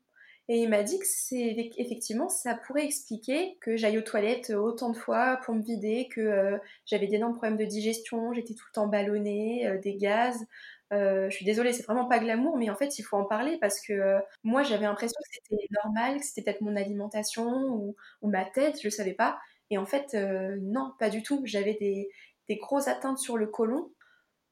[0.49, 4.91] Et il m'a dit que c'est effectivement ça pourrait expliquer que j'aille aux toilettes autant
[4.91, 8.89] de fois pour me vider, que j'avais d'énormes problèmes de digestion, j'étais tout le temps
[8.89, 10.45] ballonnée, des gaz,
[10.93, 13.59] euh, je suis désolée, c'est vraiment pas glamour, mais en fait, il faut en parler
[13.61, 17.97] parce que euh, moi, j'avais l'impression que c'était normal, que c'était peut-être mon alimentation ou,
[18.23, 19.39] ma tête, je savais pas.
[19.71, 21.43] Et en fait, euh, non, pas du tout.
[21.45, 22.09] J'avais des,
[22.49, 23.93] des grosses atteintes sur le côlon.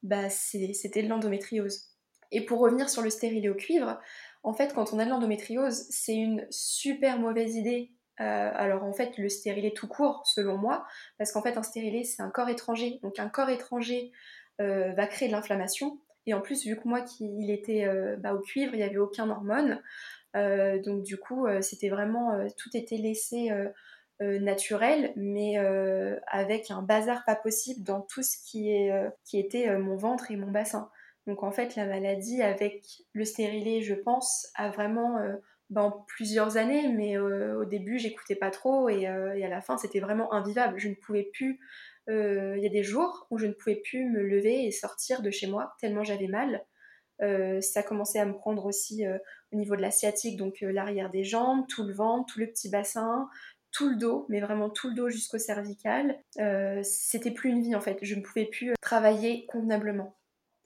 [0.02, 1.87] Bah, c'était de l'endométriose.
[2.30, 4.00] Et pour revenir sur le stérilet au cuivre,
[4.42, 9.16] en fait, quand on a de l'endométriose, c'est une super mauvaise idée alors en fait,
[9.16, 10.84] le stérilet tout court, selon moi,
[11.18, 12.98] parce qu'en fait, un stérilet, c'est un corps étranger.
[13.04, 14.10] Donc un corps étranger
[14.58, 16.00] va créer de l'inflammation.
[16.28, 18.98] Et en plus, vu que moi, il était euh, bah, au cuivre, il n'y avait
[18.98, 19.80] aucun hormone.
[20.36, 23.50] Euh, donc du coup, euh, c'était vraiment, tout était laissé
[24.20, 25.56] naturel, mais
[26.26, 30.90] avec un bazar pas possible dans tout ce qui était mon ventre et mon bassin.
[31.28, 35.18] Donc en fait, la maladie avec le stérilet, je pense, a vraiment
[35.70, 39.06] ben, plusieurs années, mais au début, j'écoutais pas trop et, et,
[39.44, 40.78] à la fin, c'était vraiment invivable.
[40.78, 41.60] Je ne pouvais plus
[42.08, 45.20] euh, il y a des jours où je ne pouvais plus me lever et sortir
[45.20, 46.64] de chez moi tellement j'avais mal.
[47.20, 49.18] Euh, ça commençait à me prendre aussi euh,
[49.52, 52.70] au niveau de la sciatique, donc l'arrière des jambes, tout le ventre, tout le petit
[52.70, 53.28] bassin,
[53.72, 56.18] tout le dos, mais vraiment tout le dos jusqu'au cervical.
[56.82, 60.17] C'était plus une vie en fait, je ne pouvais plus travailler convenablement.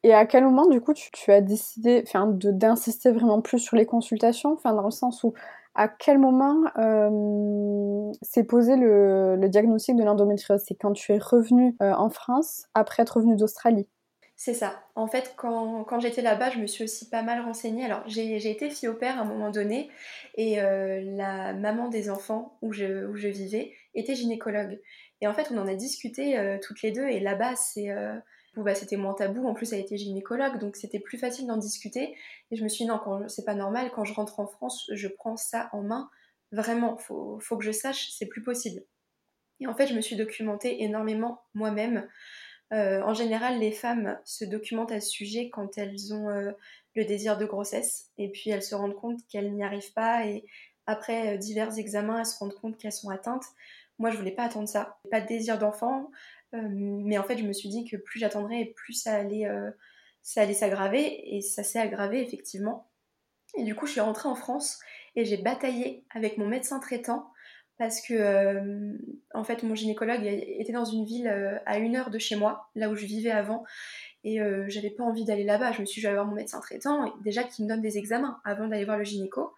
[0.04, 4.52] Et à quel moment, du coup, tu, as décidé d'insister vraiment plus sur les consultations,
[4.52, 5.32] enfin, dans le sens où
[5.74, 10.62] à quel moment euh, s'est posé le, diagnostic de l'endométriose?
[10.66, 13.86] C'est quand tu es revenue euh, en France après être revenue d'Australie?
[14.34, 14.82] C'est ça.
[14.96, 17.84] En fait, quand, j'étais là-bas, je me suis aussi pas mal renseignée.
[17.84, 19.88] Alors, j'ai été fille au père à un moment donné,
[20.34, 24.80] et euh, la maman des enfants où je, où je, vivais était gynécologue.
[25.20, 27.88] Et en fait, on en a discuté toutes les deux, et là-bas, c'est
[28.56, 29.46] bah, c'était moins tabou.
[29.46, 32.16] En plus, elle était gynécologue, donc c'était plus facile d'en discuter.
[32.50, 35.08] Et je me suis dit, non, c'est pas normal, quand je rentre en France, je
[35.08, 36.10] prends ça en main.
[36.52, 38.82] Vraiment, faut, faut que je sache, c'est plus possible.
[39.60, 42.08] Et en fait, je me suis documentée énormément moi-même.
[42.72, 46.52] Euh, en général, les femmes se documentent à ce sujet quand elles ont euh,
[46.94, 50.46] le désir de grossesse et puis elles se rendent compte qu'elles n'y arrivent pas et
[50.86, 53.44] après euh, divers examens, elles se rendent compte qu'elles sont atteintes.
[53.98, 54.98] Moi, je voulais pas attendre ça.
[55.10, 56.10] Pas de désir d'enfant,
[56.52, 59.70] mais en fait, je me suis dit que plus j'attendrais, plus ça allait, euh,
[60.22, 61.34] ça allait s'aggraver.
[61.34, 62.90] Et ça s'est aggravé, effectivement.
[63.56, 64.78] Et du coup, je suis rentrée en France
[65.16, 67.30] et j'ai bataillé avec mon médecin traitant
[67.78, 68.96] parce que, euh,
[69.34, 71.28] en fait, mon gynécologue était dans une ville
[71.66, 73.64] à une heure de chez moi, là où je vivais avant.
[74.24, 74.38] Et
[74.68, 75.72] j'avais pas envie d'aller là-bas.
[75.72, 77.98] Je me suis dit, je vais voir mon médecin traitant, déjà qu'il me donne des
[77.98, 79.52] examens avant d'aller voir le gynéco.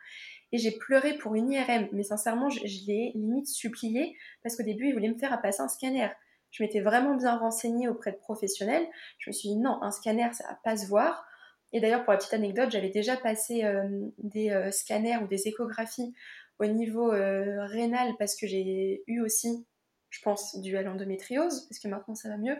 [0.53, 4.63] Et j'ai pleuré pour une IRM, mais sincèrement, je, je l'ai limite supplié parce qu'au
[4.63, 6.09] début, il voulait me faire passer un scanner
[6.55, 8.87] je m'étais vraiment bien renseignée auprès de professionnels.
[9.19, 11.27] Je me suis dit non, un scanner, ça va pas se voir.
[11.73, 13.89] Et d'ailleurs, pour la petite anecdote, j'avais déjà passé euh,
[14.19, 16.15] des euh, scanners ou des échographies
[16.61, 19.67] au niveau euh, rénal parce que j'ai eu aussi,
[20.11, 22.57] je pense, du à l'endométriose, parce que maintenant ça va mieux,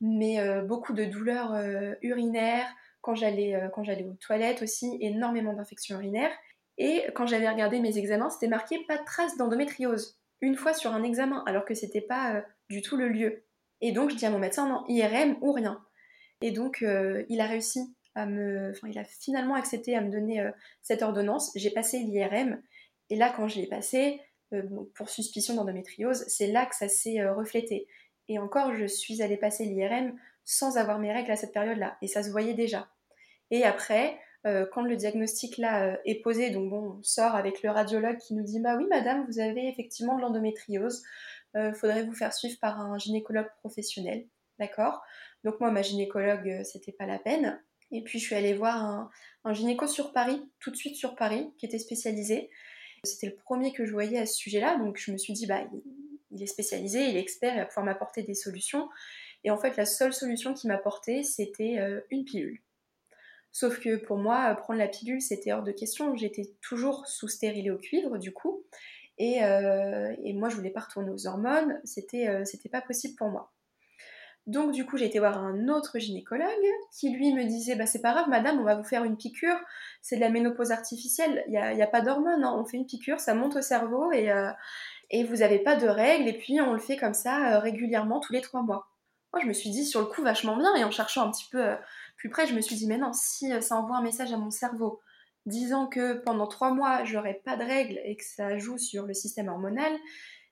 [0.00, 1.54] mais beaucoup de douleurs
[2.00, 2.66] urinaires
[3.02, 6.32] quand j'allais quand j'allais aux toilettes aussi, énormément d'infections urinaires.
[6.78, 10.18] Et quand j'avais regardé mes examens, c'était marqué pas de trace d'endométriose.
[10.40, 13.44] Une fois sur un examen, alors que c'était pas du tout le lieu.
[13.80, 15.84] Et donc je dis à mon médecin non, IRM ou rien.
[16.40, 20.10] Et donc euh, il a réussi à me, enfin il a finalement accepté à me
[20.10, 20.50] donner euh,
[20.82, 21.52] cette ordonnance.
[21.54, 22.62] J'ai passé l'IRM
[23.10, 24.20] et là quand je l'ai passé
[24.52, 24.62] euh,
[24.94, 27.86] pour suspicion d'endométriose, c'est là que ça s'est reflété.
[28.28, 32.06] Et encore je suis allée passer l'IRM sans avoir mes règles à cette période-là et
[32.06, 32.88] ça se voyait déjà.
[33.50, 34.18] Et après,
[34.72, 38.44] quand le diagnostic là est posé, donc bon, on sort avec le radiologue qui nous
[38.44, 41.02] dit bah oui madame, vous avez effectivement de l'endométriose
[41.56, 44.26] euh, faudrait vous faire suivre par un gynécologue professionnel.
[44.58, 45.02] D'accord?
[45.44, 47.62] Donc moi, ma gynécologue, euh, c'était pas la peine.
[47.92, 49.10] Et puis je suis allée voir
[49.44, 52.50] un, gynéco sur Paris, tout de suite sur Paris, qui était spécialisé.
[53.04, 55.62] C'était le premier que je voyais à ce sujet-là, donc je me suis dit, bah,
[56.30, 58.88] il est spécialisé, il est expert, il va pouvoir m'apporter des solutions.
[59.44, 62.62] Et en fait, la seule solution qu'il m'apportait, c'était euh, une pilule.
[63.54, 66.14] Sauf que pour moi, prendre la pilule, c'était hors de question.
[66.14, 68.64] J'étais toujours sous stérilet au cuivre, du coup.
[69.16, 73.54] Et, et moi, je voulais pas retourner aux hormones, c'était c'était pas possible pour moi.
[74.46, 76.46] Donc du coup, j'ai été voir un autre gynécologue
[76.92, 79.56] qui lui me disait bah c'est pas grave madame, on va vous faire une piqûre,
[80.02, 82.54] c'est de la ménopause artificielle, il n'y a, a, pas d'hormones, hein.
[82.58, 84.50] on fait une piqûre, ça monte au cerveau et, euh,
[85.10, 88.20] et vous n'avez pas de règles et puis on le fait comme ça euh, régulièrement
[88.20, 88.88] tous les trois mois.
[89.32, 91.48] Moi je me suis dit sur le coup vachement bien et en cherchant un petit
[91.50, 91.64] peu
[92.24, 94.36] euh, plus près, je me suis dit mais non, si ça envoie un message à
[94.36, 95.00] mon cerveau
[95.46, 99.14] disant que pendant trois mois j'aurai pas de règles et que ça joue sur le
[99.14, 99.92] système hormonal,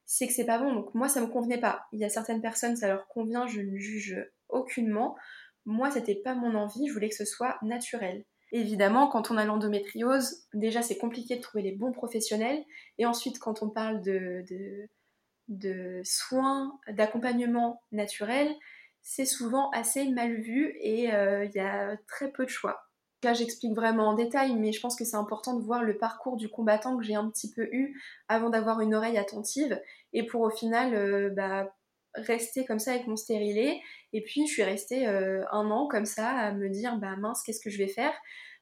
[0.04, 0.74] c'est que c'est pas bon.
[0.74, 1.86] Donc moi, ça me convenait pas.
[1.92, 4.16] Il y a certaines personnes, ça leur convient, je ne juge
[4.48, 5.16] aucunement.
[5.64, 8.24] Moi, c'était pas mon envie, je voulais que ce soit naturel.
[8.50, 12.62] Évidemment, quand on a l'endométriose, déjà c'est compliqué de trouver les bons professionnels.
[12.98, 18.54] Et ensuite, quand on parle de soins, d'accompagnement naturel,
[19.02, 22.88] c'est souvent assez mal vu et euh, il y a très peu de choix.
[23.24, 26.36] Là, j'explique vraiment en détail, mais je pense que c'est important de voir le parcours
[26.36, 29.80] du combattant que j'ai un petit peu eu avant d'avoir une oreille attentive
[30.12, 31.72] et pour au final euh, bah,
[32.14, 33.80] rester comme ça avec mon stérilet.
[34.12, 37.42] Et puis, je suis restée euh, un an comme ça à me dire bah mince,
[37.44, 38.12] qu'est-ce que je vais faire?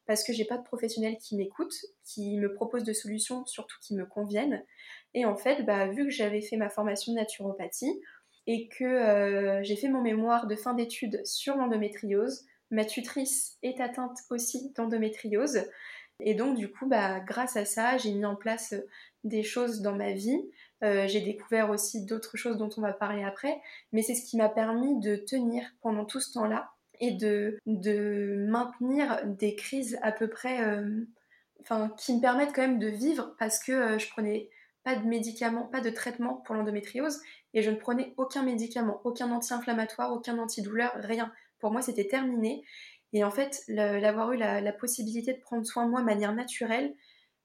[0.06, 1.74] Parce que j'ai pas de professionnel qui m'écoute,
[2.04, 4.62] qui me propose de solutions, surtout qui me conviennent.
[5.14, 8.00] Et en fait, bah, vu que j'avais fait ma formation de naturopathie
[8.52, 13.80] et que euh, j'ai fait mon mémoire de fin d'études sur l'endométriose, Ma tutrice est
[13.80, 15.64] atteinte aussi d'endométriose.
[16.20, 18.88] Et donc, du coup, bah, grâce à ça, j'ai mis en place euh,
[19.22, 20.40] des choses dans ma vie.
[20.82, 23.60] Euh, j'ai découvert aussi d'autres choses dont on va parler après.
[23.92, 27.58] Mais c'est ce qui m'a permis de tenir pendant tout ce temps-là et de,
[28.48, 30.58] maintenir des crises à peu près.
[31.60, 34.48] Enfin, qui me permettent quand même de vivre parce que je prenais
[34.82, 37.20] pas de médicaments, pas de traitement pour l'endométriose
[37.54, 42.64] et je ne prenais aucun médicament, aucun anti-inflammatoire, aucun antidouleur, rien pour moi, c'était terminé.
[43.12, 46.94] Et en fait, l'avoir eu la, possibilité de prendre soin de moi de manière naturelle,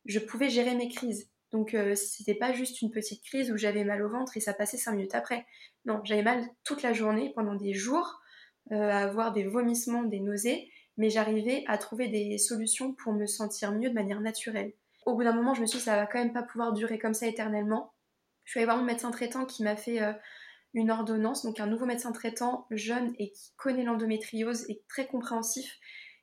[0.06, 1.30] je pouvais gérer mes crises.
[1.52, 4.54] Donc, euh, c'était pas juste une petite crise où j'avais mal au ventre et ça
[4.54, 5.45] passait cinq minutes après.
[5.86, 8.19] Non, j'avais mal toute la journée, pendant des jours,
[8.71, 13.26] euh, à avoir des vomissements, des nausées, mais j'arrivais à trouver des solutions pour me
[13.26, 14.74] sentir mieux de manière naturelle.
[15.06, 17.00] Au bout d'un moment, je me suis dit, ça va quand même pas pouvoir durer
[17.00, 17.94] comme ça éternellement.
[18.44, 20.13] Je suis allée voir mon médecin traitant qui m'a fait euh,
[20.74, 25.80] une ordonnance, donc un nouveau médecin traitant jeune et qui connaît l'endométriose et très compréhensif,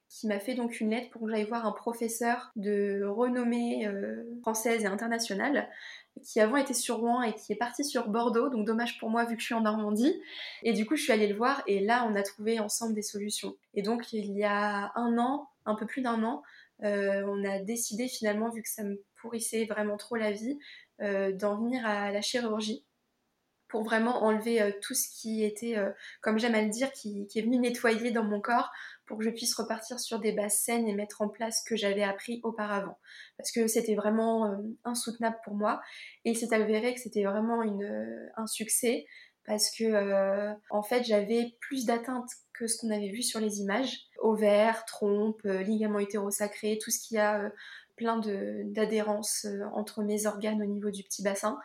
[0.09, 4.23] qui m'a fait donc une lettre pour que j'aille voir un professeur de renommée euh,
[4.43, 5.71] française et internationale,
[6.23, 9.25] qui avant était sur Rouen et qui est parti sur Bordeaux, donc dommage pour moi
[9.25, 10.15] vu que je suis en Normandie.
[10.63, 13.03] Et du coup, je suis allée le voir et là, on a trouvé ensemble des
[13.03, 13.57] solutions.
[13.73, 16.43] Et donc, il y a un an, un peu plus d'un an,
[16.85, 20.59] euh, on a décidé finalement, vu que ça me pourrissait vraiment trop la vie,
[21.01, 22.85] euh, d'en venir à la chirurgie
[23.69, 25.77] pour vraiment enlever euh, tout ce qui était,
[26.21, 28.71] comme j'aime à le dire, qui, est venu nettoyer dans mon corps
[29.07, 31.77] pour que je puisse repartir sur des bases saines et mettre en place ce que
[31.77, 32.99] j'avais appris auparavant.
[33.39, 35.81] Parce que c'était vraiment insoutenable pour moi
[36.25, 37.63] et il s'est avéré que c'était vraiment
[38.37, 39.07] un succès
[39.47, 44.07] parce que en fait j'avais plus d'atteintes que ce qu'on avait vu sur les images.
[44.21, 47.51] Ovaires, trompe, ligaments hétérosacrés, tout ce qui a
[47.97, 48.21] plein
[48.65, 51.59] d'adhérence entre mes organes au niveau du petit bassin.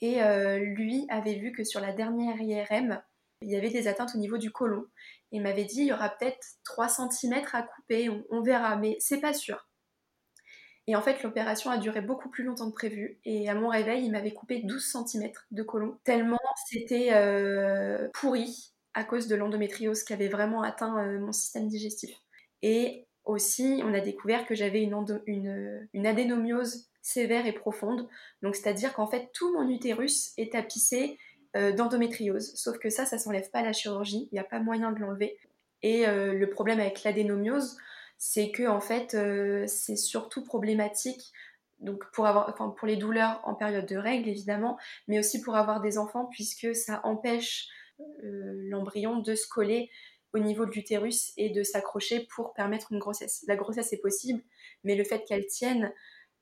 [0.00, 3.02] Et euh, lui avait vu que sur la dernière IRM,
[3.42, 4.84] il y avait des atteintes au niveau du côlon.
[5.32, 9.20] Il m'avait dit il y aura peut-être 3 cm à couper, on, verra, mais c'est
[9.20, 9.68] pas sûr.
[10.86, 13.18] Et en fait, l'opération a duré beaucoup plus longtemps que prévu.
[13.24, 16.38] Et à mon réveil, il m'avait coupé 12 cm de côlon, tellement
[16.68, 22.16] c'était euh, pourri à cause de l'endométriose qui avait vraiment atteint euh, mon système digestif.
[22.62, 28.08] Et aussi, on a découvert que j'avais une, adénomiose sévère et profonde.
[28.42, 31.18] Donc c'est-à-dire qu'en fait tout mon utérus est tapissé
[31.56, 32.52] euh, d'endométriose.
[32.56, 34.98] Sauf que ça, ça s'enlève pas à la chirurgie, il n'y a pas moyen de
[34.98, 35.38] l'enlever.
[35.82, 37.78] Et le problème avec l'adénomiose,
[38.20, 41.32] c'est que en fait euh, c'est surtout problématique
[41.80, 44.78] donc pour avoir pour les douleurs en période de règles évidemment,
[45.08, 47.68] mais aussi pour avoir des enfants puisque ça empêche
[48.22, 49.90] l'embryon de se coller
[50.32, 53.44] au niveau de l'utérus et de s'accrocher pour permettre une grossesse.
[53.48, 54.42] La grossesse est possible,
[54.84, 55.92] mais le fait qu'elle tienne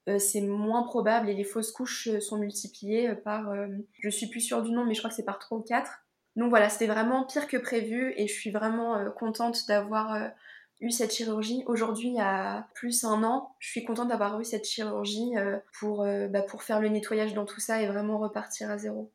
[0.09, 3.55] euh, c'est moins probable et les fausses couches euh, sont multipliées euh, par,
[3.99, 5.91] je suis plus sûre du nom, mais je crois que c'est par 3 ou 4.
[6.37, 10.31] Donc voilà, c'était vraiment pire que prévu et je suis vraiment contente d'avoir
[10.81, 11.65] eu cette chirurgie.
[11.67, 15.33] Aujourd'hui, il y a plus un an, je suis contente d'avoir eu cette chirurgie
[15.79, 19.11] pour, bah, pour faire le nettoyage dans tout ça et vraiment repartir à zéro.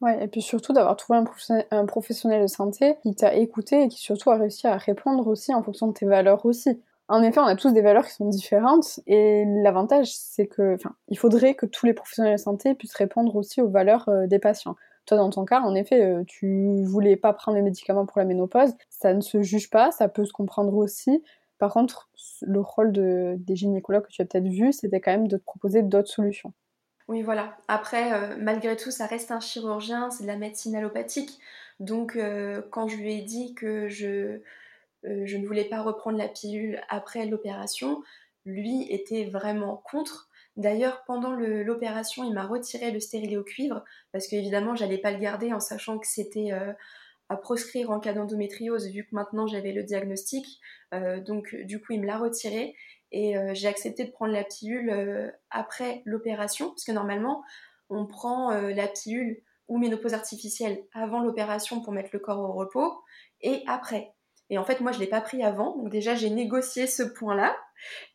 [0.00, 3.88] Ouais, et puis surtout d'avoir trouvé un, un professionnel de santé qui t'a écouté et
[3.88, 6.80] qui surtout a réussi à répondre aussi en fonction de tes valeurs aussi.
[7.08, 10.94] En effet, on a tous des valeurs qui sont différentes et l'avantage, c'est que, enfin,
[11.08, 14.38] il faudrait que tous les professionnels de santé puissent répondre aussi aux valeurs euh, des
[14.38, 14.76] patients.
[15.08, 18.26] Toi, dans ton cas, en effet, euh, tu voulais pas prendre les médicaments pour la
[18.26, 18.74] ménopause.
[18.90, 21.24] Ça ne se juge pas, ça peut se comprendre aussi.
[21.56, 22.10] Par contre,
[22.42, 25.42] le rôle de, des gynécologues que tu as peut-être vu, c'était quand même de te
[25.42, 26.52] proposer d'autres solutions.
[27.08, 27.56] Oui, voilà.
[27.68, 31.38] Après, malgré tout, ça reste un chirurgien, c'est de la médecine allopathique.
[31.80, 32.18] Donc,
[32.70, 34.40] quand je lui ai dit que je,
[35.04, 38.02] je ne voulais pas reprendre la pilule après l'opération,
[38.44, 40.27] lui était vraiment contre.
[40.58, 45.18] D'ailleurs, pendant l'opération, il m'a retiré le stérilet au cuivre parce qu'évidemment, j'allais pas le
[45.18, 46.52] garder en sachant que c'était
[47.28, 50.60] à proscrire en cas d'endométriose vu que maintenant j'avais le diagnostic.
[50.94, 52.74] Euh, donc du coup, il me l'a retiré
[53.12, 57.42] et euh, j'ai accepté de prendre la pilule euh, après l'opération parce que normalement,
[57.90, 63.00] on prend la pilule ou ménopause artificielle avant l'opération pour mettre le corps au repos
[63.40, 64.12] et après.
[64.50, 67.56] Et en fait, moi, je l'ai pas pris avant, donc déjà j'ai négocié ce point-là.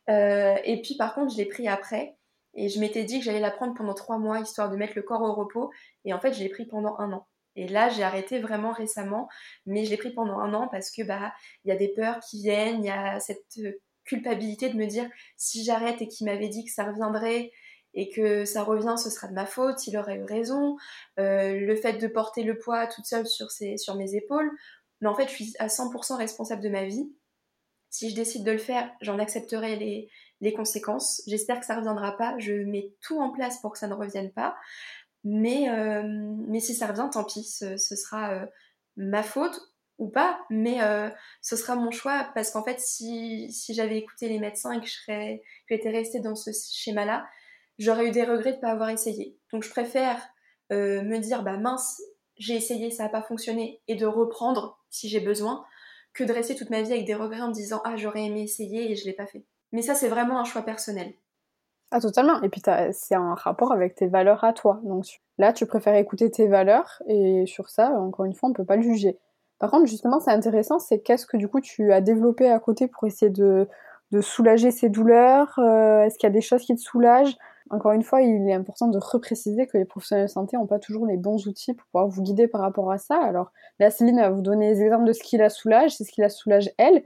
[0.06, 2.16] et puis par contre, je l'ai pris après.
[2.56, 5.02] Et je m'étais dit que j'allais la prendre pendant trois mois, histoire de mettre le
[5.02, 5.70] corps au repos.
[6.04, 7.26] Et en fait, je l'ai pris pendant un an.
[7.56, 9.28] Et là, j'ai arrêté vraiment récemment,
[9.66, 11.32] mais je l'ai pris pendant un an parce que bah
[11.64, 14.86] il y a des peurs qui viennent, il y a cette euh, culpabilité de me
[14.86, 17.52] dire si j'arrête et qu'il m'avait dit que ça reviendrait
[17.94, 20.76] et que ça revient, ce sera de ma faute, il aurait eu raison.
[21.20, 24.50] Euh, le fait de porter le poids toute seule sur, sur mes épaules,
[25.00, 27.08] mais en fait, je suis à 100% responsable de ma vie.
[27.90, 30.08] Si je décide de le faire, j'en accepterai les,
[30.40, 31.22] les conséquences.
[31.26, 32.36] J'espère que ça ne reviendra pas.
[32.38, 34.56] Je mets tout en place pour que ça ne revienne pas.
[35.24, 36.02] Mais, euh,
[36.48, 38.46] mais si ça revient, tant pis, ce, sera euh,
[38.96, 39.58] ma faute
[39.98, 41.08] ou pas, mais euh,
[41.40, 45.90] ce sera mon choix parce qu'en fait, si, j'avais écouté les médecins et que j'étais
[45.90, 47.26] restée dans ce schéma-là,
[47.78, 49.38] j'aurais eu des regrets de ne pas avoir essayé.
[49.52, 50.20] Donc je préfère
[50.70, 52.02] me dire, bah mince,
[52.36, 55.64] j'ai essayé, ça n'a pas fonctionné, et de reprendre si j'ai besoin,
[56.12, 58.42] que de rester toute ma vie avec des regrets en me disant, ah j'aurais aimé
[58.42, 59.44] essayer et je ne l'ai pas fait.
[59.74, 61.12] Mais ça, c'est vraiment un choix personnel.
[61.90, 62.40] Ah, totalement.
[62.42, 64.80] Et puis, c'est un rapport avec tes valeurs à toi.
[64.84, 65.04] Donc
[65.36, 68.64] là, tu préfères écouter tes valeurs et sur ça, encore une fois, on ne peut
[68.64, 69.18] pas le juger.
[69.58, 72.86] Par contre, justement, c'est intéressant, c'est qu'est-ce que du coup tu as développé à côté
[72.86, 73.68] pour essayer de,
[74.20, 77.36] soulager ces douleurs euh, Est-ce qu'il y a des choses qui te soulagent?
[77.70, 80.78] Encore une fois, il est important de repréciser que les professionnels de santé n'ont pas
[80.78, 83.16] toujours les bons outils pour pouvoir vous guider par rapport à ça.
[83.16, 86.12] Alors là, Céline va vous donner des exemples de ce qui la soulage, c'est ce
[86.12, 87.02] qui la soulage elle.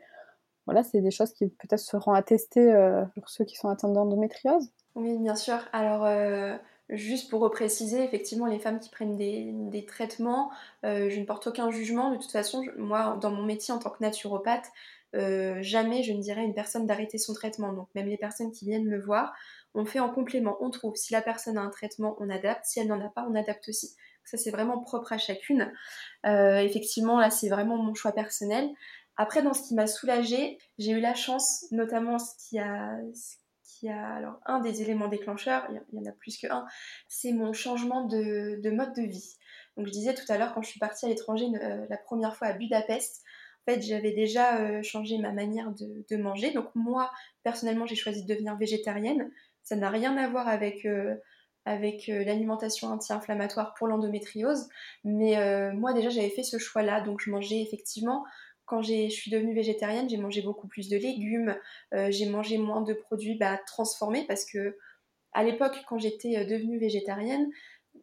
[0.69, 4.69] Voilà, c'est des choses qui peut-être seront attestées euh, pour ceux qui sont atteints d'endométriose.
[4.97, 5.57] Oui, bien sûr.
[5.73, 6.59] Alors, euh,
[6.91, 10.51] juste pour repréciser, effectivement, les femmes qui prennent des, traitements,
[10.85, 12.11] euh, je ne porte aucun jugement.
[12.11, 14.67] De toute façon, moi, dans mon métier en tant que naturopathe,
[15.15, 17.73] jamais je ne dirais à une personne d'arrêter son traitement.
[17.73, 19.33] Donc, même les personnes qui viennent me voir,
[19.73, 20.97] on fait en complément, on trouve.
[20.97, 22.67] Si la personne a un traitement, on adapte.
[22.67, 23.95] Si elle n'en a pas, on adapte aussi.
[24.23, 25.73] Ça, c'est vraiment propre à chacune.
[26.25, 28.69] effectivement, là, c'est vraiment mon choix personnel.
[29.21, 32.97] Après, dans ce qui m'a soulagée, j'ai eu la chance, notamment ce qui a,
[33.83, 36.65] y a alors un des éléments déclencheurs, il y en a plus qu'un,
[37.09, 39.35] c'est mon changement de, mode de vie.
[39.77, 42.37] Donc je disais tout à l'heure quand je suis partie à l'étranger euh, la première
[42.37, 43.23] fois à Budapest,
[43.67, 46.53] en fait j'avais déjà euh, changé ma manière de, manger.
[46.53, 47.11] Donc moi
[47.43, 49.31] personnellement j'ai choisi de devenir végétarienne.
[49.63, 51.17] Ça n'a rien à voir avec euh,
[51.65, 54.69] avec l'alimentation anti-inflammatoire pour l'endométriose.
[55.05, 55.37] Mais
[55.75, 58.25] moi déjà j'avais fait ce choix-là, donc je mangeais effectivement
[58.69, 61.57] quand je suis devenue végétarienne, j'ai mangé beaucoup plus de légumes,
[61.95, 64.77] euh, j'ai mangé moins de produits bah, transformés parce que
[65.33, 67.51] à l'époque, quand j'étais euh, devenue végétarienne,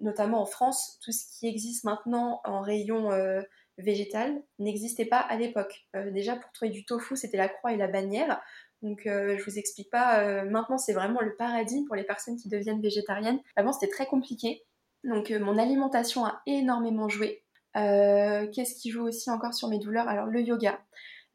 [0.01, 3.41] notamment en France, tout ce qui existe maintenant en rayon euh,
[3.78, 5.88] végétal n'existait pas à l'époque.
[6.12, 8.41] déjà, pour trouver du tofu, c'était la croix et la bannière.
[8.82, 10.43] Donc, je vous explique pas.
[10.45, 13.39] maintenant, c'est vraiment le paradis pour les personnes qui deviennent végétariennes.
[13.58, 14.63] Avant, c'était très compliqué.
[15.04, 17.44] Donc, mon alimentation a énormément joué.
[17.75, 20.07] Euh, qu'est-ce qui joue aussi encore sur mes douleurs?
[20.07, 20.79] Alors le yoga.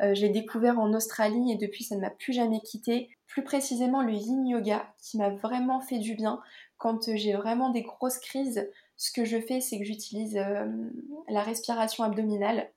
[0.02, 3.10] Euh, je l'ai découvert en Australie et depuis ça ne m'a plus jamais quitté.
[3.26, 6.40] Plus précisément le yin yoga qui m'a vraiment fait du bien
[6.78, 8.68] quand j'ai vraiment des grosses crises.
[8.96, 10.66] Ce que je fais c'est que j'utilise euh,
[11.28, 12.70] la respiration abdominale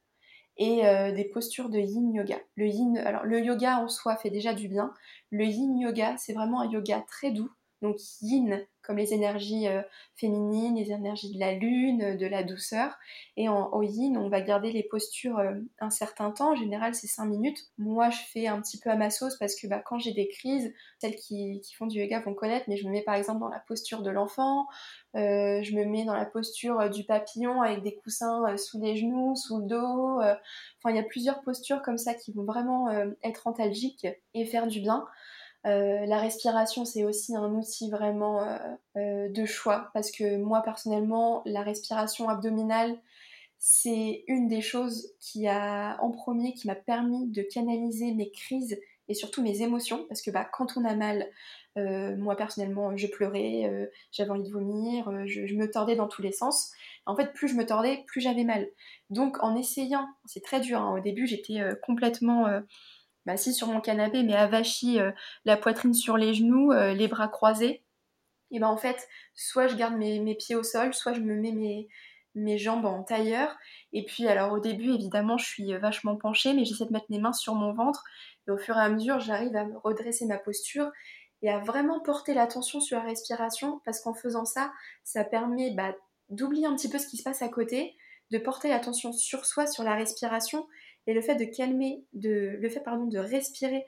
[0.58, 0.84] et
[1.16, 2.38] des postures de yin yoga.
[2.56, 4.94] Le yin, alors le yoga en soi fait déjà du bien.
[5.32, 7.50] Le yin yoga c'est vraiment un yoga très doux
[7.84, 9.82] donc yin, comme les énergies euh,
[10.16, 12.98] féminines, les énergies de la lune, de la douceur.
[13.36, 16.54] Et en, au yin, on va garder les postures euh, un certain temps.
[16.54, 17.60] En général, c'est 5 minutes.
[17.78, 20.30] Moi, je fais un petit peu à ma sauce parce que bah, quand j'ai des
[20.30, 23.50] crises, celles qui, font du yoga vont connaître, mais je me mets par exemple dans
[23.50, 24.66] la posture de l'enfant.
[25.16, 29.36] Euh, je me mets dans la posture du papillon avec des coussins sous les genoux,
[29.36, 30.22] sous le dos.
[30.22, 32.90] Enfin, il y a plusieurs postures comme ça qui vont vraiment
[33.24, 35.06] être antalgiques et faire du bien.
[35.66, 38.58] Euh, la respiration, c'est aussi un outil vraiment euh,
[38.98, 42.98] euh, de choix parce que moi personnellement, la respiration abdominale,
[43.60, 48.78] c'est une des choses qui a en premier qui m'a permis de canaliser mes crises
[49.08, 51.28] et surtout mes émotions parce que bah, quand on a mal,
[51.76, 56.74] moi personnellement, je pleurais, j'avais envie de vomir, je, me tordais dans tous les sens.
[57.06, 58.68] En fait, plus je me tordais, plus j'avais mal.
[59.10, 60.82] Donc en essayant, c'est très dur.
[60.82, 62.48] Hein, au début, j'étais complètement
[63.32, 65.12] assis sur mon canapé, mais avachi, euh,
[65.46, 67.84] la poitrine sur les genoux, euh, les bras croisés.
[68.52, 71.36] et ben en fait, soit je garde mes, mes pieds au sol, soit je me
[71.36, 71.88] mets mes,
[72.36, 73.56] mes jambes en tailleur.
[73.94, 77.20] Et puis, alors au début, évidemment, je suis vachement penchée, mais j'essaie de mettre mes
[77.20, 78.04] mains sur mon ventre.
[78.48, 80.92] Et au fur et à mesure, j'arrive à redresser ma posture
[81.42, 84.72] et à vraiment porter l'attention sur la respiration, parce qu'en faisant ça,
[85.04, 85.94] ça permet bah,
[86.30, 87.96] d'oublier un petit peu ce qui se passe à côté,
[88.32, 90.68] de porter l'attention sur soi, sur la respiration,
[91.08, 93.86] et le fait de calmer, de, le fait pardon, de respirer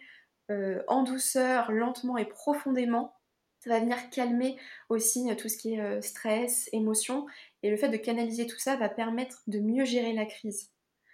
[0.51, 3.15] euh, en douceur, lentement et profondément,
[3.59, 4.57] ça va venir calmer
[4.89, 7.25] aussi tout ce qui est euh, stress, émotion,
[7.63, 10.69] et le fait de canaliser tout ça va permettre de mieux gérer la crise.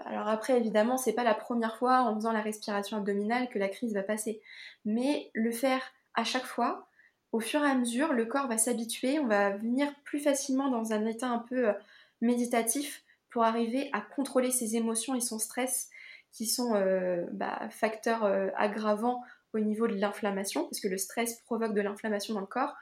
[0.05, 3.69] Alors après, évidemment, c'est pas la première fois en faisant la respiration abdominale que la
[3.69, 4.41] crise va passer,
[4.83, 5.81] mais le faire
[6.15, 6.89] à chaque fois,
[7.31, 10.91] au fur et à mesure, le corps va s'habituer, on va venir plus facilement dans
[10.91, 11.73] un état un peu euh,
[12.19, 15.89] méditatif pour arriver à contrôler ses émotions et son stress
[16.31, 18.23] qui sont euh, bah, facteurs
[18.55, 19.21] aggravants
[19.53, 22.73] au niveau de l'inflammation, parce que le stress provoque de l'inflammation dans le corps,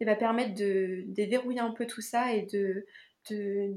[0.00, 2.86] et va permettre de, déverrouiller un peu tout ça et de,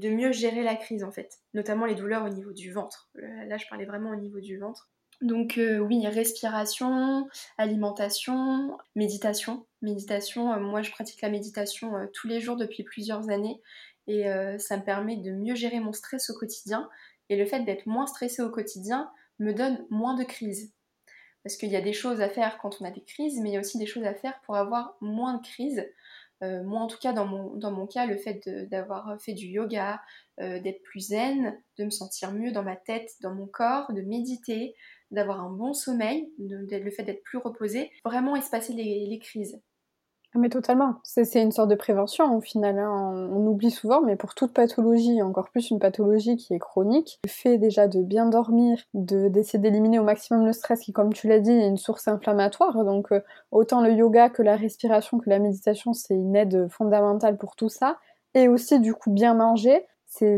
[0.08, 3.10] mieux gérer la crise en fait, notamment les douleurs au niveau du ventre.
[3.18, 4.90] Euh, là, je parlais vraiment au niveau du ventre.
[5.20, 9.66] Donc euh, oui, respiration, alimentation, méditation.
[9.82, 13.60] Méditation, euh, moi je pratique la méditation tous les jours depuis plusieurs années
[14.08, 14.24] et
[14.58, 16.88] ça me permet de mieux gérer mon stress au quotidien.
[17.28, 20.72] Et le fait d'être moins stressé au quotidien me donne moins de crises.
[21.44, 23.52] Parce qu'il y a des choses à faire quand on a des crises, mais il
[23.52, 25.86] y a aussi des choses à faire pour avoir moins de crises.
[26.42, 29.46] Euh, moi, en tout cas, dans mon, dans mon cas, le fait d'avoir fait du
[29.46, 30.00] yoga,
[30.40, 34.02] euh, d'être plus zen, de me sentir mieux dans ma tête, dans mon corps, de
[34.02, 34.74] méditer,
[35.10, 39.60] d'avoir un bon sommeil, le fait d'être plus reposé, vraiment espacer les crises.
[40.38, 40.94] Ah, mais totalement.
[41.02, 42.78] C'est une sorte de prévention au final.
[42.78, 43.28] Hein.
[43.32, 47.28] On, oublie souvent, mais pour toute pathologie, encore plus une pathologie qui est chronique, le
[47.28, 51.40] fait déjà de bien dormir, d'essayer d'éliminer au maximum le stress qui, comme tu l'as
[51.40, 52.84] dit, est une source inflammatoire.
[52.84, 53.20] Donc euh,
[53.50, 57.68] autant le yoga que la respiration, que la méditation, c'est une aide fondamentale pour tout
[57.68, 57.98] ça.
[58.34, 59.86] Et aussi du coup bien manger,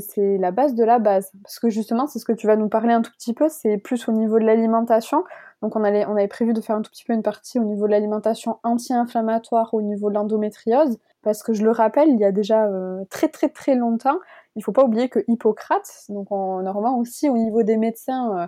[0.01, 1.33] c'est la base de la base.
[1.43, 3.78] Parce que justement, c'est ce que tu vas nous parler un tout petit peu, c'est
[3.78, 5.24] plus au niveau de l'alimentation.
[5.62, 7.91] Donc on, avait prévu de faire un tout petit peu une partie au niveau de
[7.91, 12.66] l'alimentation anti-inflammatoire, au niveau de l'endométriose, parce que je le rappelle, il y a déjà
[12.66, 14.18] euh, très très très longtemps,
[14.57, 18.47] il faut pas oublier que Hippocrate, donc on, normalement aussi au niveau des médecins, euh,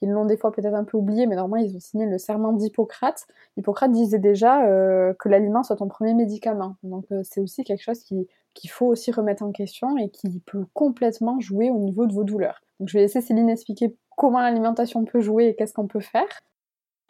[0.00, 2.52] qui l'ont des fois peut-être un peu oublié, mais normalement ils ont signé le serment
[2.52, 3.26] d'Hippocrate,
[3.56, 6.76] Hippocrate disait déjà euh, que l'aliment soit ton premier médicament.
[6.82, 11.38] Donc c'est aussi quelque chose qu'il faut aussi remettre en question et qui peut complètement
[11.38, 12.62] jouer au niveau de vos douleurs.
[12.80, 16.26] Donc je vais laisser Céline expliquer comment l'alimentation peut jouer et qu'est-ce qu'on peut faire.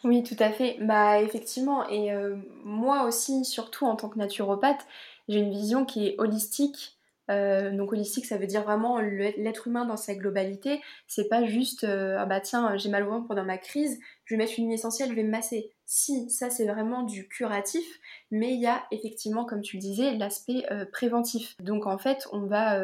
[0.03, 0.79] Oui, tout à fait.
[0.81, 4.87] Bah effectivement, et euh, moi aussi, surtout en tant que naturopathe,
[5.29, 6.99] j'ai une vision qui est holistique.
[7.31, 10.81] Euh, donc holistique, ça veut dire vraiment l'être humain dans sa globalité.
[11.07, 14.35] C'est pas juste euh, ah bah tiens, j'ai mal au ventre pendant ma crise, je
[14.35, 15.73] vais mettre une huile essentielle, je vais me masser.
[15.87, 17.87] Si, ça c'est vraiment du curatif,
[18.31, 21.57] mais il y a effectivement, comme tu le disais, l'aspect préventif.
[21.61, 22.81] Donc en fait, on va,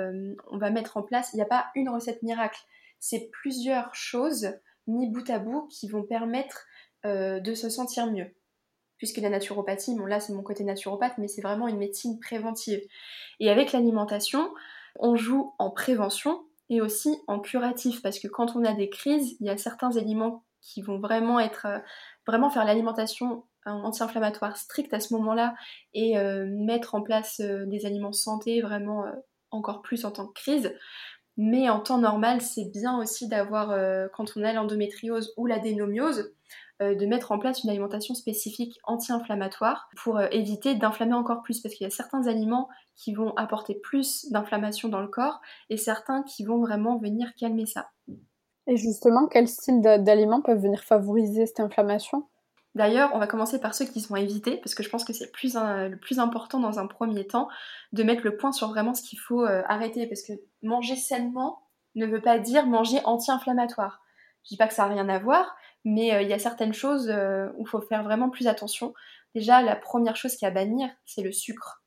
[0.51, 2.61] on va mettre en place, il n'y a pas une recette miracle,
[2.99, 4.49] c'est plusieurs choses
[4.87, 6.67] mis bout à bout qui vont permettre
[7.05, 8.27] euh, de se sentir mieux.
[8.99, 12.81] Puisque la naturopathie, bon là c'est mon côté naturopathe, mais c'est vraiment une médecine préventive.
[13.41, 14.49] Et avec l'alimentation,
[14.99, 19.37] on joue en prévention et aussi en curatif, parce que quand on a des crises,
[19.41, 21.79] il y a certains aliments qui vont vraiment être, euh,
[22.27, 25.55] vraiment faire l'alimentation euh, anti-inflammatoire stricte à ce moment-là
[25.93, 26.17] et
[26.47, 29.05] mettre en place des aliments santé vraiment
[29.51, 30.73] encore plus en temps de crise.
[31.37, 33.77] Mais en temps normal, c'est bien aussi d'avoir,
[34.13, 36.33] quand on a l'endométriose ou la dénomiose, euh,
[36.81, 41.75] de mettre en place une alimentation spécifique anti-inflammatoire pour euh, éviter d'inflammer encore plus parce
[41.75, 46.23] qu'il y a certains aliments qui vont apporter plus d'inflammation dans le corps et certains
[46.23, 47.91] qui vont vraiment venir calmer ça.
[48.67, 52.27] Et justement, quels styles d'aliments peuvent venir favoriser cette inflammation?
[52.75, 55.25] D'ailleurs, on va commencer par ceux qui sont évités, parce que je pense que c'est
[55.25, 57.49] le plus, le plus important dans un premier temps,
[57.93, 61.63] de mettre le point sur vraiment ce qu'il faut euh, arrêter, parce que manger sainement
[61.95, 64.03] ne veut pas dire manger anti-inflammatoire.
[64.45, 65.57] Je dis pas que ça n'a rien à voir,
[65.87, 68.93] mais euh, il y a certaines choses euh, où il faut faire vraiment plus attention.
[69.37, 71.85] Déjà, la première chose qui est à bannir, c'est le sucre.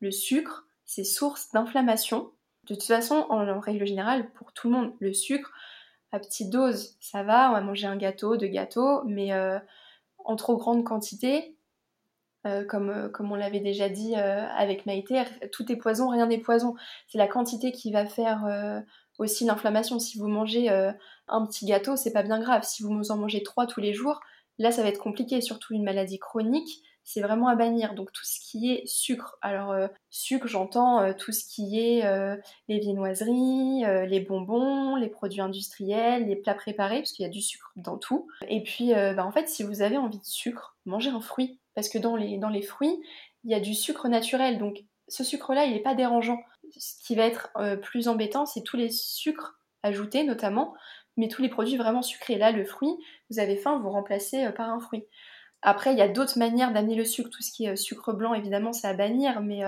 [0.00, 2.32] Le sucre, c'est source d'inflammation.
[2.64, 5.50] De toute façon, en, règle générale, pour tout le monde, le sucre,
[6.12, 9.58] à petite dose, ça va, on va manger un gâteau, deux gâteaux, mais euh,
[10.18, 11.56] en trop grande quantité,
[12.68, 15.22] comme, comme on l'avait déjà dit avec Maïté,
[15.52, 16.74] tout est poison, rien n'est poison.
[17.06, 18.82] C'est la quantité qui va faire
[19.20, 19.98] aussi l'inflammation.
[19.98, 20.92] Si vous mangez euh,
[21.28, 22.62] un petit gâteau, c'est pas bien grave.
[22.64, 24.20] Si vous en mangez trois tous les jours,
[24.58, 26.82] là ça va être compliqué, surtout une maladie chronique.
[27.02, 27.94] C'est vraiment à bannir.
[27.94, 29.38] Donc tout ce qui est sucre.
[29.42, 32.02] Alors euh, sucre, j'entends euh, tout ce qui est
[32.68, 37.42] les viennoiseries, les bonbons, les produits industriels, les plats préparés, parce qu'il y a du
[37.42, 38.26] sucre dans tout.
[38.48, 41.58] Et puis bah, en fait, si vous avez envie de sucre, mangez un fruit.
[41.74, 43.00] Parce que dans les, dans les fruits,
[43.44, 46.38] il y a du sucre naturel, donc ce sucre-là, il n'est pas dérangeant.
[46.76, 47.50] Ce qui va être
[47.82, 50.74] plus embêtant, c'est tous les sucres ajoutés notamment,
[51.16, 52.38] mais tous les produits vraiment sucrés.
[52.38, 52.94] Là, le fruit,
[53.30, 55.04] vous avez faim, vous remplacez par un fruit.
[55.62, 57.30] Après, il y a d'autres manières d'amener le sucre.
[57.30, 59.62] Tout ce qui est sucre blanc, évidemment, c'est à bannir, mais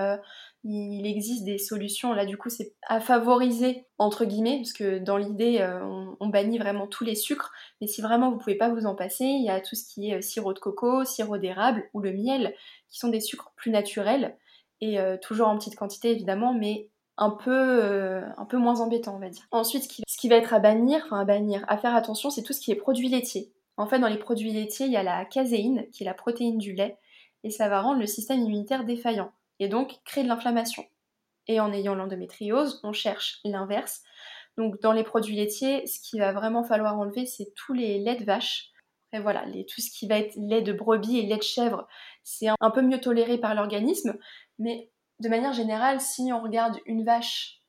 [0.65, 2.13] il existe des solutions.
[2.13, 5.83] Là, du coup, c'est à favoriser, entre guillemets, parce que dans l'idée, euh,
[6.19, 7.51] on, bannit vraiment tous les sucres.
[7.81, 10.09] Mais si vraiment vous pouvez pas vous en passer, il y a tout ce qui
[10.09, 12.55] est euh, sirop de coco, sirop d'érable ou le miel,
[12.87, 14.37] qui sont des sucres plus naturels
[14.79, 19.19] et euh, toujours en petite quantité, évidemment, mais un peu, un peu moins embêtant, on
[19.19, 19.45] va dire.
[19.51, 22.53] Ensuite, ce qui, va être à bannir, enfin à bannir, à faire attention, c'est tout
[22.53, 23.51] ce qui est produits laitiers.
[23.77, 26.57] En fait, dans les produits laitiers, il y a la caséine, qui est la protéine
[26.57, 26.97] du lait,
[27.43, 30.85] et ça va rendre le système immunitaire défaillant et donc créer de l'inflammation.
[31.47, 34.03] Et en ayant l'endométriose, on cherche l'inverse.
[34.57, 38.19] Donc dans les produits laitiers, ce qu'il va vraiment falloir enlever, c'est tous les laits
[38.19, 38.69] de vache.
[39.11, 41.87] Et voilà, tout ce qui va être lait de brebis et lait de chèvre,
[42.23, 44.17] c'est un, peu mieux toléré par l'organisme.
[44.57, 44.89] Mais
[45.19, 47.61] de manière générale, si on regarde une vache,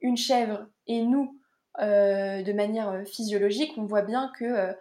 [0.00, 1.38] une chèvre et nous,
[1.80, 4.72] euh, de manière euh, physiologique, on voit bien que euh,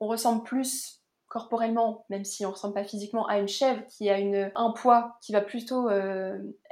[0.00, 4.16] on ressemble plus corporellement, même si on ressemble pas physiquement à une chèvre qui a
[4.56, 5.88] un poids qui va plutôt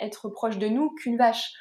[0.01, 1.53] être proche de nous qu'une vache.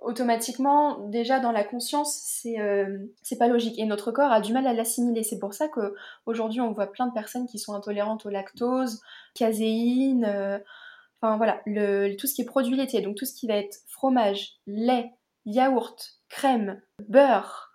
[0.00, 2.98] Automatiquement, déjà dans la conscience, c'est euh,
[3.38, 5.22] pas logique et notre corps a du mal à l'assimiler.
[5.22, 9.00] C'est pour ça qu'aujourd'hui on voit plein de personnes qui sont intolérantes au lactose,
[9.34, 10.60] caséine,
[11.24, 11.62] enfin voilà,
[12.18, 15.12] tout ce qui est produit laitier, donc tout ce qui va être fromage, lait,
[15.46, 17.72] yaourt, crème, beurre.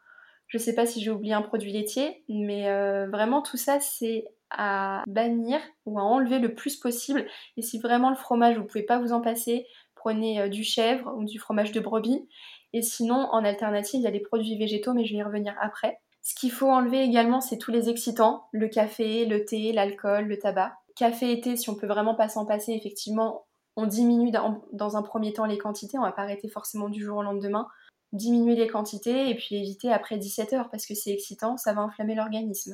[0.48, 2.70] Je sais pas si j'ai oublié un produit laitier, mais
[3.08, 7.26] vraiment tout ça c'est à bannir ou à enlever le plus possible.
[7.58, 10.64] Et si vraiment le fromage, vous ne pouvez pas vous en passer, prenez euh, du
[10.64, 12.28] chèvre ou du fromage de brebis.
[12.74, 15.56] Et sinon, en alternative, il y a des produits végétaux, mais je vais y revenir
[15.62, 16.00] après.
[16.22, 20.38] Ce qu'il faut enlever également, c'est tous les excitants, le café, le thé, l'alcool, le
[20.38, 20.79] tabac.
[21.00, 23.46] Café et thé, si on peut vraiment pas s'en passer, effectivement,
[23.78, 24.32] on diminue
[24.74, 27.70] dans un premier temps les quantités, on va pas arrêter forcément du jour au lendemain.
[28.12, 31.84] Diminuer les quantités et puis éviter après 17 heures parce que c'est excitant, ça va
[31.84, 32.74] inflammer l'organisme.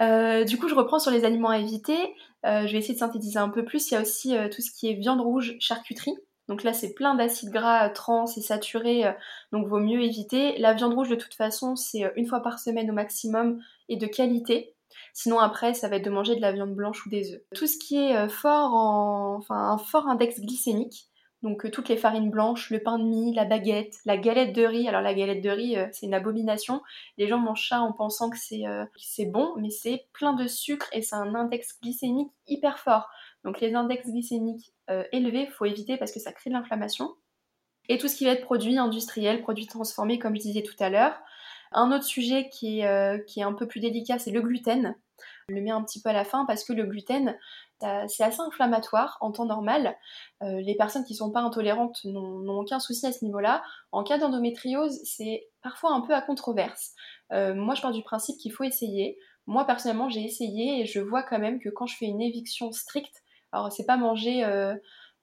[0.00, 1.96] Euh, du coup, je reprends sur les aliments à éviter.
[2.44, 3.92] Euh, je vais essayer de synthétiser un peu plus.
[3.92, 6.16] Il y a aussi euh, tout ce qui est viande rouge, charcuterie.
[6.48, 9.04] Donc là, c'est plein d'acides gras trans et saturés,
[9.50, 10.58] donc vaut mieux éviter.
[10.58, 14.06] La viande rouge, de toute façon, c'est une fois par semaine au maximum et de
[14.06, 14.75] qualité.
[15.12, 17.40] Sinon, après, ça va être de manger de la viande blanche ou des œufs.
[17.54, 19.36] Tout ce qui est fort en...
[19.36, 21.08] enfin, un fort index glycémique,
[21.42, 24.64] donc euh, toutes les farines blanches, le pain de mie, la baguette, la galette de
[24.64, 24.88] riz.
[24.88, 26.82] Alors la galette de riz, euh, c'est une abomination.
[27.18, 28.84] Les gens mangent ça en pensant que c'est euh,
[29.26, 33.08] bon, mais c'est plein de sucre et c'est un index glycémique hyper fort.
[33.44, 34.72] Donc les index glycémiques
[35.12, 37.14] élevés, faut éviter parce que ça crée de l'inflammation.
[37.88, 40.90] Et tout ce qui va être produit industriel, produit transformé, comme je disais tout à
[40.90, 41.16] l'heure.
[41.72, 44.94] Un autre sujet qui est, qui est un peu plus délicat, c'est le gluten.
[45.48, 47.36] Je le mets un petit peu à la fin parce que le gluten,
[48.08, 49.96] c'est assez inflammatoire en temps normal.
[50.42, 53.62] Euh, les personnes qui ne sont pas intolérantes n'ont aucun souci à ce niveau-là.
[53.92, 56.92] En cas d'endométriose, c'est parfois un peu à controverse.
[57.32, 59.18] Euh, moi, je pars du principe qu'il faut essayer.
[59.46, 62.72] Moi, personnellement, j'ai essayé et je vois quand même que quand je fais une éviction
[62.72, 64.74] stricte, alors c'est pas manger euh,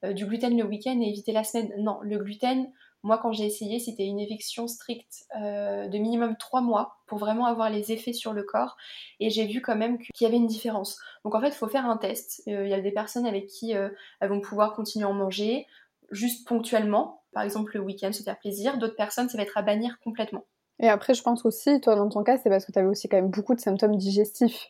[0.04, 1.72] du gluten le week-end et éviter la semaine.
[1.80, 2.72] Non, le gluten,
[3.04, 7.45] moi, quand j'ai essayé, c'était une éviction stricte euh, de minimum 3 mois pour vraiment
[7.45, 8.78] avoir les effets sur le corps.
[9.20, 10.97] Et j'ai vu quand même qu'il y avait une différence.
[11.26, 12.41] Donc en fait, il faut faire un test.
[12.47, 13.89] Euh, il y a des personnes avec qui euh,
[14.22, 15.68] elles vont pouvoir continuer à manger
[16.12, 18.78] juste ponctuellement, par exemple le week-end, se faire plaisir.
[18.78, 20.45] D'autres personnes, ça va être à bannir complètement.
[20.80, 23.10] Et après, je pense aussi, toi, dans ton cas, c'est parce que tu avais aussi
[23.10, 24.70] quand même beaucoup de symptômes digestifs.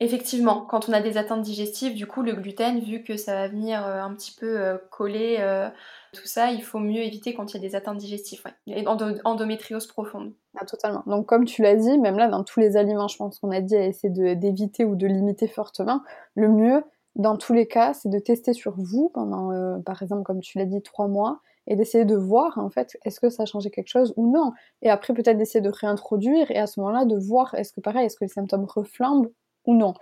[0.00, 3.48] Effectivement, quand on a des atteintes digestives, du coup, le gluten, vu que ça va
[3.48, 5.68] venir euh, un petit peu euh, coller euh,
[6.12, 8.74] tout ça, il faut mieux éviter quand il y a des atteintes digestives, ouais.
[8.74, 8.84] Et
[9.24, 10.32] endométriose profonde.
[10.58, 11.04] Ah, totalement.
[11.06, 13.60] Donc, comme tu l'as dit, même là, dans tous les aliments, je pense qu'on a
[13.60, 16.02] dit à essayer d'éviter ou de limiter fortement,
[16.34, 16.82] le mieux,
[17.14, 20.66] dans tous les cas, c'est de tester sur vous pendant, par exemple, comme tu l'as
[20.66, 23.88] dit, trois mois, et d'essayer de voir, en fait, est-ce que ça a changé quelque
[23.88, 24.52] chose ou non.
[24.82, 28.06] Et après, peut-être d'essayer de réintroduire, et à ce moment-là, de voir, est-ce que pareil,
[28.06, 29.30] est-ce que les symptômes reflambent
[29.66, 29.94] ou non.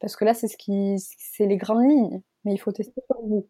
[0.00, 3.26] Parce que là, c'est ce qui, c'est les grandes lignes, mais il faut tester pour
[3.26, 3.48] vous.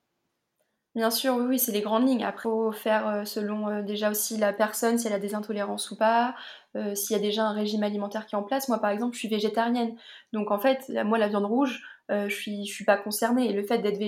[0.95, 2.25] Bien sûr, oui, oui c'est les grandes lignes.
[2.25, 5.35] Après, il faut faire euh, selon euh, déjà aussi la personne, si elle a des
[5.35, 6.35] intolérances ou pas,
[6.77, 8.69] euh, s'il y a déjà un régime alimentaire qui est en place.
[8.69, 9.95] Moi, par exemple, je suis végétarienne.
[10.33, 13.49] Donc, en fait, moi, la viande rouge, je suis, je suis pas concernée.
[13.49, 13.99] Et le fait d'être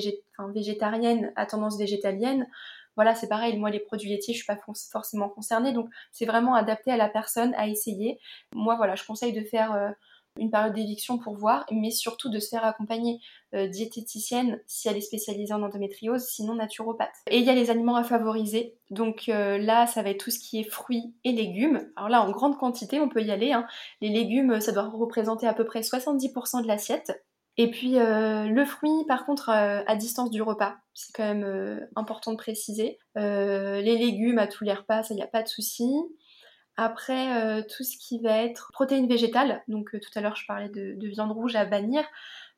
[0.55, 2.49] végétarienne à tendance végétalienne,
[2.97, 3.57] voilà, c'est pareil.
[3.57, 4.59] Moi, les produits laitiers, je suis pas
[4.91, 5.73] forcément concernée.
[5.73, 8.19] Donc, c'est vraiment adapté à la personne à essayer.
[8.55, 9.95] Moi, voilà, je conseille de faire
[10.41, 13.21] une période d'éviction pour voir, mais surtout de se faire accompagner
[13.55, 17.15] euh, diététicienne si elle est spécialisée en endométriose, sinon naturopathe.
[17.29, 20.31] Et il y a les aliments à favoriser, donc euh, là ça va être tout
[20.31, 21.89] ce qui est fruits et légumes.
[21.95, 23.67] Alors là en grande quantité on peut y aller, hein.
[24.01, 27.25] les légumes ça doit représenter à peu près 70% de l'assiette.
[27.57, 32.33] Et puis euh, le fruit par contre à distance du repas, c'est quand même important
[32.33, 32.99] de préciser.
[33.17, 35.85] les légumes à tous les repas, ça, n'y a pas de souci.
[36.83, 40.95] Après, tout ce qui va être protéines végétales, donc tout à l'heure je parlais de,
[40.97, 42.05] de, viande rouge à bannir,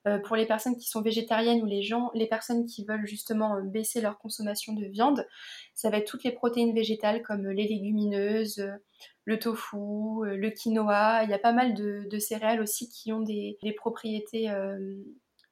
[0.09, 3.57] euh, pour les personnes qui sont végétariennes ou les gens, les personnes qui veulent justement
[3.57, 5.25] euh, baisser leur consommation de viande,
[5.75, 8.73] ça va être toutes les protéines végétales comme les légumineuses, euh,
[9.25, 9.77] le tofu,
[10.25, 11.23] le quinoa.
[11.23, 14.49] Il y a pas mal de, céréales aussi qui ont des, propriétés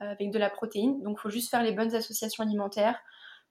[0.00, 1.00] avec de la protéine.
[1.02, 2.98] Donc il faut juste faire les bonnes associations alimentaires.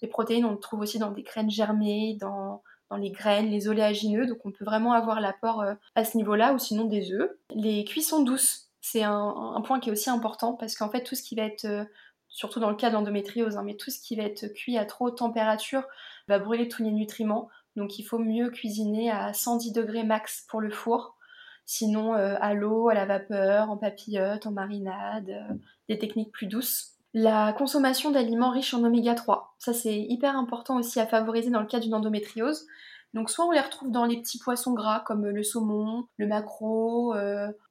[0.02, 3.68] Les protéines, on le trouve aussi dans des graines germées, dans, dans les graines, les
[3.68, 4.26] oléagineux.
[4.26, 5.64] Donc on peut vraiment avoir l'apport
[5.96, 7.32] à ce niveau-là ou sinon des œufs.
[7.54, 11.24] Les cuissons douces c'est un, point qui est aussi important parce qu'en fait, tout ce
[11.24, 11.84] qui va être, euh,
[12.28, 14.86] surtout dans le cas de l'endométriose, hein, mais tout ce qui va être cuit à
[14.86, 15.84] trop haute température
[16.28, 17.50] va brûler tous les nutriments.
[17.76, 21.18] Donc il faut mieux cuisiner à 110 degrés max pour le four.
[21.66, 25.54] Sinon, euh, à l'eau, à la vapeur, en papillote, en marinade, euh,
[25.88, 26.99] des techniques plus douces.
[27.14, 31.62] La consommation d'aliments riches en oméga 3, ça c'est hyper important aussi à favoriser dans
[31.62, 32.68] le cas d'une endométriose.
[33.16, 37.16] Donc soit on les retrouve dans les petits poissons gras comme le saumon, le maquereau,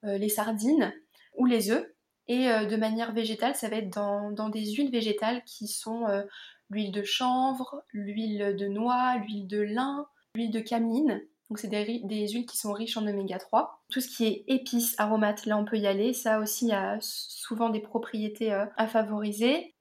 [0.02, 0.92] les sardines,
[1.38, 1.86] ou les œufs.
[2.26, 6.22] Et euh, de manière végétale, ça va être dans, des huiles végétales qui sont euh,
[6.68, 11.22] l'huile de chanvre, l'huile de noix, l'huile de lin, l'huile de cameline.
[11.48, 13.80] Donc c'est des, huiles qui sont riches en oméga 3.
[13.90, 16.12] Tout ce qui est épices, aromates, là on peut y aller.
[16.12, 19.74] Ça aussi a souvent des propriétés euh, à favoriser.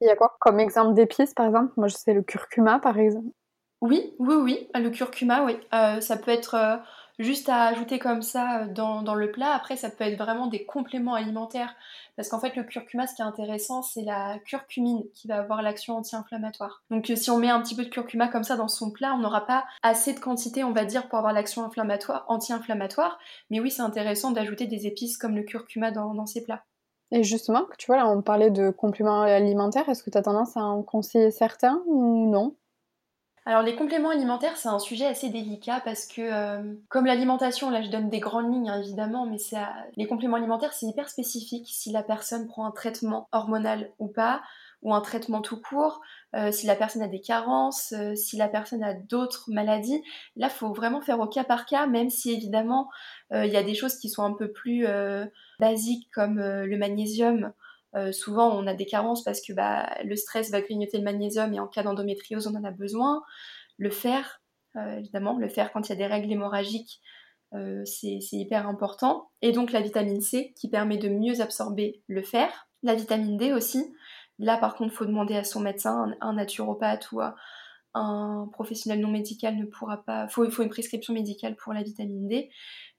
[0.00, 1.72] Il y a quoi comme exemple d'épices par exemple?
[1.76, 3.28] Moi je sais le curcuma par exemple.
[3.80, 4.68] Oui, oui, oui.
[4.74, 5.56] Le curcuma, oui.
[5.70, 6.80] ça peut être
[7.18, 9.52] juste à ajouter comme ça euh, dans, le plat.
[9.54, 11.74] Après, ça peut être vraiment des compléments alimentaires.
[12.16, 15.62] Parce qu'en fait, le curcuma, ce qui est intéressant, c'est la curcumine qui va avoir
[15.62, 16.82] l'action anti-inflammatoire.
[16.90, 19.14] Donc, euh, si on met un petit peu de curcuma comme ça dans son plat,
[19.14, 23.18] on n'aura pas assez de quantité, on va dire, pour avoir l'action inflammatoire, anti-inflammatoire.
[23.50, 26.64] Mais oui, c'est intéressant d'ajouter des épices comme le curcuma dans, dans ces plats.
[27.14, 29.86] Et justement, tu vois, là, on parlait de compléments alimentaires.
[29.90, 32.56] Est-ce que tu as tendance à en conseiller certains ou non?
[33.44, 37.82] Alors les compléments alimentaires, c'est un sujet assez délicat parce que euh, comme l'alimentation, là
[37.82, 39.58] je donne des grandes lignes hein, évidemment, mais c'est
[39.96, 44.42] les compléments alimentaires c'est hyper spécifique si la personne prend un traitement hormonal ou pas,
[44.82, 46.00] ou un traitement tout court,
[46.36, 50.02] euh, si la personne a des carences, euh, si la personne a d'autres maladies.
[50.36, 52.90] Là, faut vraiment faire au cas par cas, même si évidemment
[53.34, 54.86] il y a des choses qui sont un peu plus
[55.58, 57.54] basiques comme le magnésium
[57.94, 61.52] euh, souvent, on a des carences parce que bah, le stress va grignoter le magnésium
[61.52, 63.22] et en cas d'endométriose, on en a besoin.
[63.76, 64.42] Le fer,
[64.76, 67.00] euh, évidemment, le fer quand il y a des règles hémorragiques,
[67.54, 69.30] euh, c'est hyper important.
[69.42, 72.68] Et donc la vitamine C qui permet de mieux absorber le fer.
[72.82, 73.94] La vitamine D aussi.
[74.38, 77.20] Là, par contre, il faut demander à son médecin, un, naturopathe ou
[77.94, 80.26] un professionnel non médical ne pourra pas.
[80.26, 82.50] Il faut, une prescription médicale pour la vitamine D.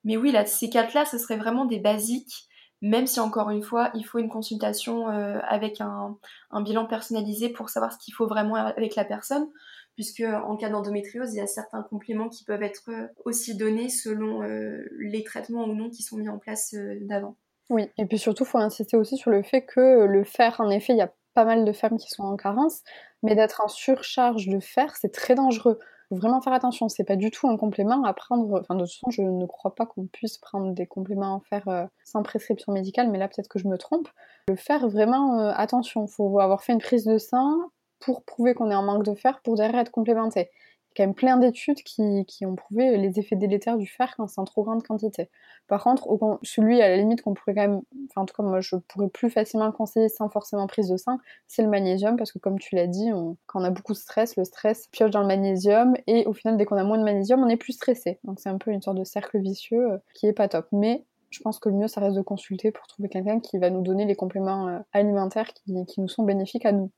[0.03, 2.47] Mais oui, là, ces quatre-là, ce serait vraiment des basiques
[2.83, 6.17] même si encore une fois, il faut une consultation euh, avec un,
[6.61, 9.47] bilan personnalisé pour savoir ce qu'il faut vraiment avec la personne,
[9.95, 13.87] puisque en cas d'endométriose, il y a certains compléments qui peuvent être euh, aussi donnés
[13.87, 17.37] selon euh, les traitements ou non qui sont mis en place d'avant.
[17.69, 20.69] Oui, et puis surtout, il faut insister aussi sur le fait que le fer, en
[20.69, 22.83] effet, il y a pas mal de femmes qui sont en carence,
[23.23, 25.79] mais d'être en surcharge de fer, c'est très dangereux
[26.13, 26.89] vraiment faire attention.
[26.89, 28.59] C'est pas du tout un complément à prendre.
[28.61, 31.67] Enfin, de toute façon, je ne crois pas qu'on puisse prendre des compléments à faire
[31.67, 34.07] euh, sans prescription médicale, mais là, peut-être que je me trompe.
[34.47, 36.07] Le faire vraiment euh, attention.
[36.07, 37.57] Faut avoir fait une prise de sang
[37.99, 40.49] pour prouver qu'on est en manque de fer pour derrière être complémenté
[40.95, 44.39] quand même plein d'études qui, qui, ont prouvé les effets délétères du fer quand c'est
[44.39, 45.29] en trop grande quantité.
[45.67, 46.07] Par contre,
[46.43, 49.09] celui à la limite qu'on pourrait quand même, enfin en tout cas moi je pourrais
[49.09, 51.17] plus facilement le conseiller sans forcément prise de sein,
[51.47, 53.09] c'est le magnésium parce que comme tu l'as dit,
[53.45, 56.57] quand on a beaucoup de stress, le stress pioche dans le magnésium et au final
[56.57, 58.19] dès qu'on a moins de magnésium, on est plus stressé.
[58.23, 60.67] Donc c'est un peu une sorte de cercle vicieux euh, qui est pas top.
[60.71, 63.69] Mais je pense que le mieux ça reste de consulter pour trouver quelqu'un qui va
[63.69, 66.91] nous donner les compléments euh, alimentaires qui, qui nous sont bénéfiques à nous.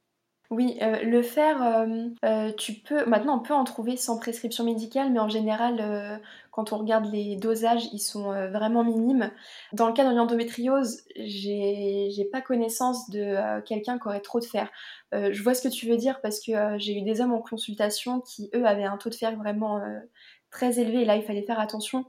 [0.52, 4.64] Oui, euh, le fer, euh, euh, tu peux maintenant on peut en trouver sans prescription
[4.64, 6.22] médicale, mais en général,
[6.52, 9.32] quand on regarde les dosages, ils sont vraiment minimes.
[9.74, 14.70] Dans le cas d'une endométriose, j'ai pas connaissance de quelqu'un qui aurait trop de fer.
[15.12, 18.22] je vois ce que tu veux dire parce que j'ai eu des hommes en consultation
[18.22, 19.82] qui, eux, avaient un taux de fer vraiment
[20.56, 22.06] très élevé et là il fallait faire attention.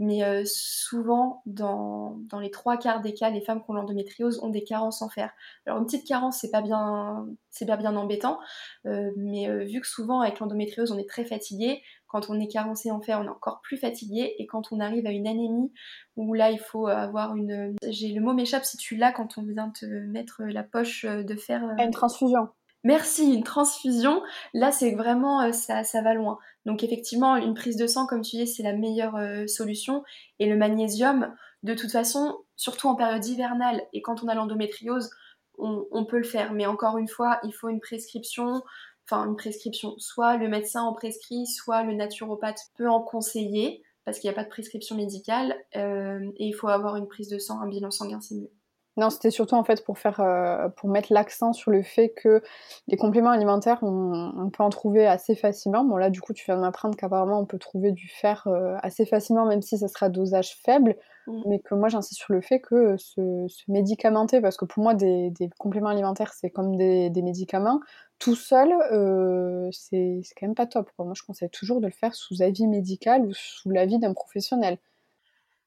[0.00, 4.40] Mais euh, souvent, dans, dans, les trois quarts des cas, les femmes qui ont l'endométriose
[4.42, 5.30] ont des carences en fer.
[5.66, 8.40] Alors une petite carence, c'est pas bien, c'est bien, bien embêtant,
[8.86, 12.48] euh, mais euh, vu que souvent avec l'endométriose on est très fatigué, quand on est
[12.48, 15.72] carencé en fer, on est encore plus fatigué, et quand on arrive à une anémie
[16.16, 19.42] où là il faut avoir une, j'ai le mot m'échappe si tu l'as quand on
[19.44, 21.62] vient te mettre la poche de fer.
[21.78, 22.48] Une transfusion
[22.84, 24.22] merci, une transfusion,
[24.52, 26.38] là c'est vraiment euh, ça, ça va loin.
[26.66, 30.04] Donc effectivement, une prise de sang, comme tu dis, c'est la meilleure euh, solution.
[30.38, 35.10] Et le magnésium, de toute façon, surtout en période hivernale et quand on a l'endométriose,
[35.58, 36.52] on, peut le faire.
[36.52, 38.62] Mais encore une fois, il faut une prescription,
[39.08, 39.94] enfin une prescription.
[39.98, 44.36] Soit le médecin en prescrit, soit le naturopathe peut en conseiller, parce qu'il n'y a
[44.36, 45.54] pas de prescription médicale.
[45.76, 48.50] Euh, et il faut avoir une prise de sang, un bilan sanguin, c'est mieux.
[48.96, 52.42] Non, c'était surtout en fait pour faire, euh, pour mettre l'accent sur le fait que
[52.86, 55.84] les compléments alimentaires, on, peut en trouver assez facilement.
[55.84, 58.76] Bon là, du coup, tu viens de m'apprendre qu'apparemment on peut trouver du fer euh,
[58.82, 60.96] assez facilement, même si ça sera dosage faible.
[61.26, 61.42] Mm.
[61.46, 65.32] Mais que moi, j'insiste sur le fait que se, médicamenter, parce que pour moi, des,
[65.58, 67.80] compléments alimentaires, c'est comme des, médicaments,
[68.20, 70.88] tout seul, euh, c'est quand même pas top.
[70.98, 74.78] Moi, je conseille toujours de le faire sous avis médical ou sous l'avis d'un professionnel.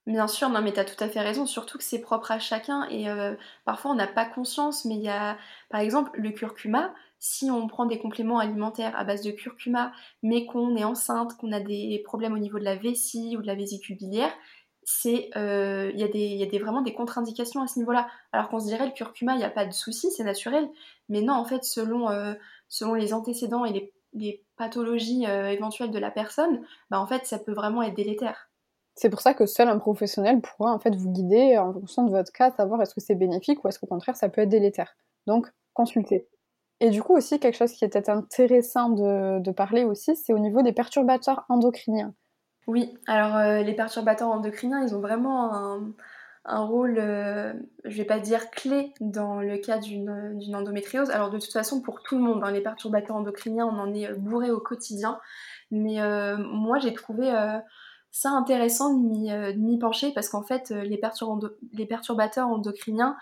[0.08, 2.40] Bien sûr, non mais tu as tout à fait raison, surtout que c'est propre à
[2.40, 3.36] chacun et euh,
[3.66, 5.38] parfois on n'a pas conscience, mais il y a
[5.70, 9.92] par exemple le curcuma, si on prend des compléments alimentaires à base de curcuma,
[10.24, 13.48] mais qu'on est enceinte, qu'on a des problèmes au niveau de la vessie ou de
[13.48, 14.32] la vésicule biliaire,
[14.84, 18.08] c'est euh, il y a, des, y a des, vraiment des contre-indications à ce niveau-là.
[18.32, 20.70] Alors qu'on se dirait le curcuma, il n'y a pas de souci, c'est naturel,
[21.10, 22.34] mais non, en fait, selon, euh,
[22.70, 27.40] selon les antécédents et les, les pathologies éventuelles de la personne, bah en fait, ça
[27.40, 28.47] peut vraiment être délétère.
[28.98, 32.10] C'est pour ça que seul un professionnel pourra en fait vous guider en fonction de
[32.10, 34.98] votre cas, savoir est-ce que c'est bénéfique ou est-ce qu'au contraire ça peut être délétère.
[35.28, 36.28] Donc consultez.
[36.80, 40.64] Et du coup aussi quelque chose qui était intéressant de, parler aussi, c'est au niveau
[40.64, 42.16] des perturbateurs endocriniens.
[42.66, 45.54] Oui, alors euh, les perturbateurs endocriniens, ils ont vraiment
[46.46, 47.54] un, rôle, euh,
[47.86, 51.12] je vais pas dire clé dans le cas d'une endométriose.
[51.12, 54.12] Alors de toute façon pour tout le monde, hein, les perturbateurs endocriniens, on en est
[54.14, 55.20] bourré au quotidien.
[55.70, 57.32] Mais euh, moi j'ai trouvé
[58.12, 60.98] c'est intéressant de m'y euh, pencher parce qu'en fait, euh, les,
[61.88, 63.16] perturbateurs endocriniens,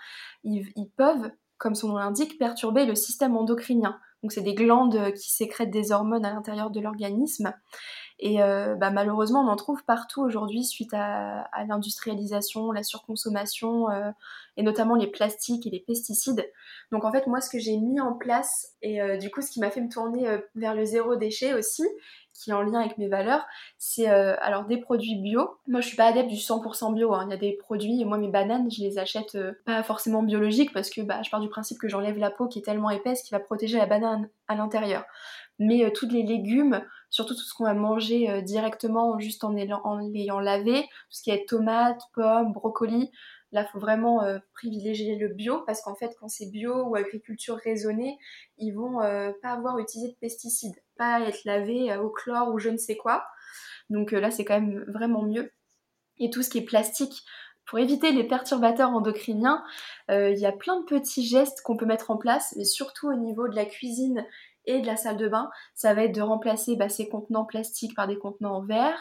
[0.44, 3.98] ils, peuvent, comme son nom l'indique, perturber le système endocrinien.
[4.22, 7.52] Donc, c'est des glandes qui sécrètent des hormones à l'intérieur de l'organisme.
[8.18, 13.88] Et euh, bah, malheureusement, on en trouve partout aujourd'hui suite à, l'industrialisation, la surconsommation,
[14.56, 16.50] et notamment les plastiques et les pesticides.
[16.92, 19.60] Donc en fait, moi, ce que j'ai mis en place, et du coup, ce qui
[19.60, 21.84] m'a fait me tourner vers le zéro déchet aussi,
[22.42, 23.46] qui est en lien avec mes valeurs,
[23.78, 25.58] c'est euh, alors des produits bio.
[25.66, 27.14] Moi, je suis pas adepte du 100% bio.
[27.14, 27.24] Hein.
[27.26, 30.72] Il y a des produits, moi, mes bananes, je les achète euh, pas forcément biologiques
[30.72, 33.22] parce que bah, je pars du principe que j'enlève la peau qui est tellement épaisse
[33.22, 35.04] qui va protéger la banane à l'intérieur.
[35.58, 40.40] Mais euh, tous les légumes, surtout tout ce qu'on va manger directement juste en, l'ayant
[40.40, 43.10] lavé, tout ce qui est tomates, pommes, brocolis,
[43.52, 44.22] Là, faut vraiment
[44.54, 48.18] privilégier le bio parce qu'en fait, quand c'est bio ou agriculture raisonnée,
[48.58, 48.98] ils vont
[49.40, 52.96] pas avoir utilisé de pesticides pas être lavé euh, au chlore ou je ne sais
[52.96, 53.26] quoi.
[53.90, 55.52] Donc euh, là, c'est quand même vraiment mieux.
[56.18, 57.24] Et tout ce qui est plastique,
[57.66, 59.62] pour éviter les perturbateurs endocriniens,
[60.10, 63.08] euh, il y a plein de petits gestes qu'on peut mettre en place, mais surtout
[63.08, 64.24] au niveau de la cuisine
[64.66, 65.50] et de la salle de bain.
[65.74, 68.98] Ça va être de remplacer bah, ces contenants plastiques par des contenants en verre,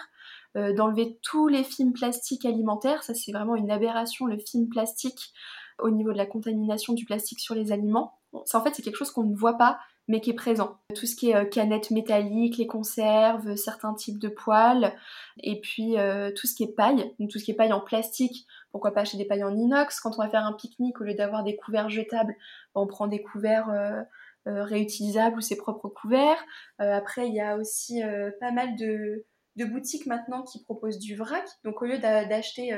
[0.56, 3.04] d'enlever tous les films plastiques alimentaires.
[3.04, 5.34] Ça, c'est vraiment une aberration, le film plastique
[5.80, 8.20] au niveau de la contamination du plastique sur les aliments.
[8.46, 10.78] Ça, en fait, c'est quelque chose qu'on ne voit pas, mais qui est présent.
[10.96, 14.94] Tout ce qui est euh, canettes métalliques, les conserves, certains types de poêles,
[15.42, 18.46] et puis euh, tout ce qui est paille, tout ce qui est paille en plastique,
[18.72, 20.00] pourquoi pas acheter des pailles en inox.
[20.00, 22.36] Quand on va faire un pique-nique, au lieu d'avoir des couverts jetables,
[22.76, 24.02] ben, on prend des couverts euh,
[24.46, 26.44] réutilisables ou ses propres couverts.
[26.78, 28.02] après, il y a aussi
[28.40, 29.26] pas mal de,
[29.66, 32.72] boutiques maintenant qui proposent du vrac, donc au lieu d'acheter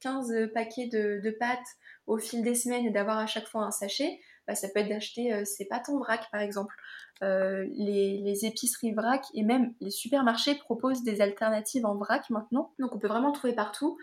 [0.00, 1.58] 15 paquets de, pâtes
[2.06, 4.88] au fil des semaines et d'avoir à chaque fois un sachet, bah, ça peut être
[4.88, 6.74] d'acheter euh, ses pâtes en vrac par exemple.
[7.22, 12.74] Euh, les, épiceries vrac et même les supermarchés proposent des alternatives en vrac maintenant.
[12.78, 13.96] Donc on peut vraiment trouver partout.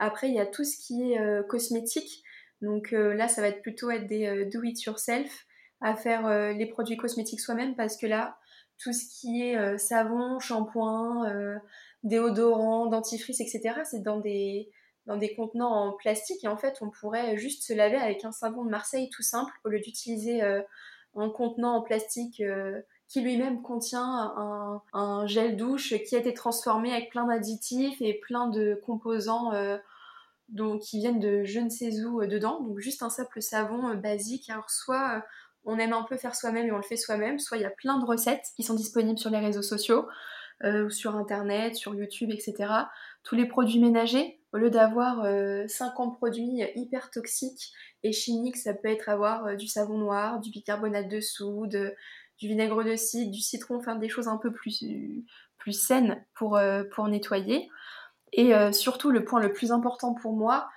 [0.00, 2.24] Après, il y a tout ce qui est euh, cosmétique.
[2.60, 5.44] Donc là, ça va être plutôt des do it yourself
[5.80, 8.38] à faire les produits cosmétiques soi-même parce que là,
[8.78, 11.58] tout ce qui est savon, shampoing,
[12.02, 14.70] déodorant, dentifrice, etc., c'est dans des,
[15.06, 18.32] dans des contenants en plastique et en fait on pourrait juste se laver avec un
[18.32, 20.62] savon de Marseille tout simple au lieu d'utiliser euh,
[21.14, 26.90] un contenant en plastique euh, qui lui-même contient un, gel douche qui a été transformé
[26.90, 29.76] avec plein d'additifs et plein de composants euh,
[30.48, 32.60] donc, qui viennent de je ne sais où dedans.
[32.60, 34.48] Donc juste un simple savon basique.
[34.50, 35.22] Alors soit
[35.64, 37.70] on aime un peu faire soi-même et on le fait soi-même, soit il y a
[37.70, 40.06] plein de recettes qui sont disponibles sur les réseaux sociaux.
[40.62, 42.72] Euh, sur internet, sur YouTube, etc.
[43.24, 47.72] Tous les produits ménagers, au lieu d'avoir 50 euh, produits hyper toxiques
[48.04, 51.94] et chimiques, ça peut être avoir euh, du savon noir, du bicarbonate de soude,
[52.38, 54.84] du vinaigre de cidre, du citron, faire des choses un peu plus,
[55.72, 56.58] saines pour
[57.08, 57.68] nettoyer.
[58.32, 60.68] Et surtout, le point le plus important pour moi,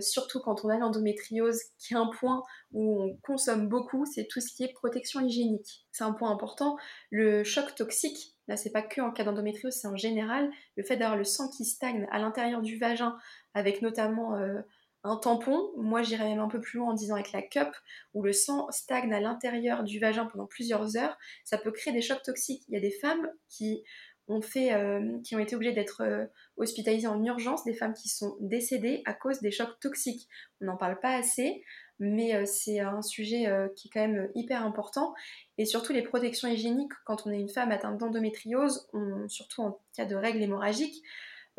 [0.00, 2.42] surtout quand on a l'endométriose, qui est un point
[2.72, 5.86] où on consomme beaucoup, c'est tout ce qui est protection hygiénique.
[5.92, 6.76] C'est un point important.
[7.10, 10.96] Le choc toxique, Là, c'est pas que en cas d'endométriose, c'est en général le fait
[10.96, 13.16] d'avoir le sang qui stagne à l'intérieur du vagin,
[13.54, 14.60] avec notamment euh,
[15.04, 17.68] un tampon, moi j'irais même un peu plus loin en disant avec la cup,
[18.14, 22.02] où le sang stagne à l'intérieur du vagin pendant plusieurs heures, ça peut créer des
[22.02, 22.64] chocs toxiques.
[22.68, 23.82] Il y a des femmes qui
[24.28, 28.08] ont, fait, euh, qui ont été obligées d'être euh, hospitalisées en urgence, des femmes qui
[28.08, 30.28] sont décédées à cause des chocs toxiques.
[30.60, 31.64] On n'en parle pas assez,
[31.98, 33.46] mais euh, c'est un sujet
[33.76, 35.14] qui est quand même hyper important.
[35.58, 38.88] Et surtout les protections hygiéniques, quand on est une femme atteinte d'endométriose,
[39.28, 41.02] surtout en cas de règles hémorragiques,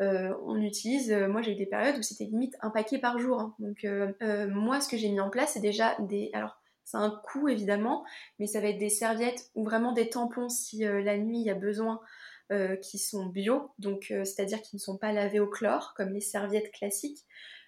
[0.00, 3.40] on utilise, moi j'ai eu des périodes où c'était limite un paquet par jour.
[3.40, 3.54] Hein.
[3.60, 3.86] Donc
[4.50, 6.30] moi ce que j'ai mis en place c'est déjà des...
[6.32, 8.04] Alors c'est un coût évidemment,
[8.38, 11.50] mais ça va être des serviettes ou vraiment des tampons si la nuit il y
[11.50, 12.00] a besoin
[12.82, 16.70] qui sont bio, donc c'est-à-dire qui ne sont pas lavés au chlore comme les serviettes
[16.72, 17.24] classiques.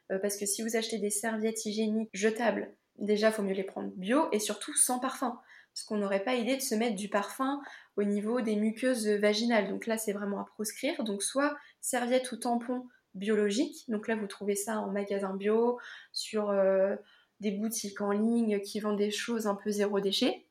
[0.09, 3.91] parce que si vous achetez des serviettes hygiéniques jetables, déjà il faut mieux les prendre
[3.97, 5.41] bio et surtout sans parfum
[5.77, 7.61] parce qu'on n'aurait pas idée de se mettre du parfum
[7.99, 9.69] au niveau des muqueuses vaginales.
[9.69, 11.05] Donc là, c'est vraiment à proscrire.
[11.05, 13.85] Donc soit serviette ou tampon biologique.
[13.89, 15.79] Donc là, vous trouvez ça en magasin bio,
[16.13, 16.97] sur euh,
[17.41, 20.47] des boutiques en ligne qui vendent des choses un peu zéro déchet.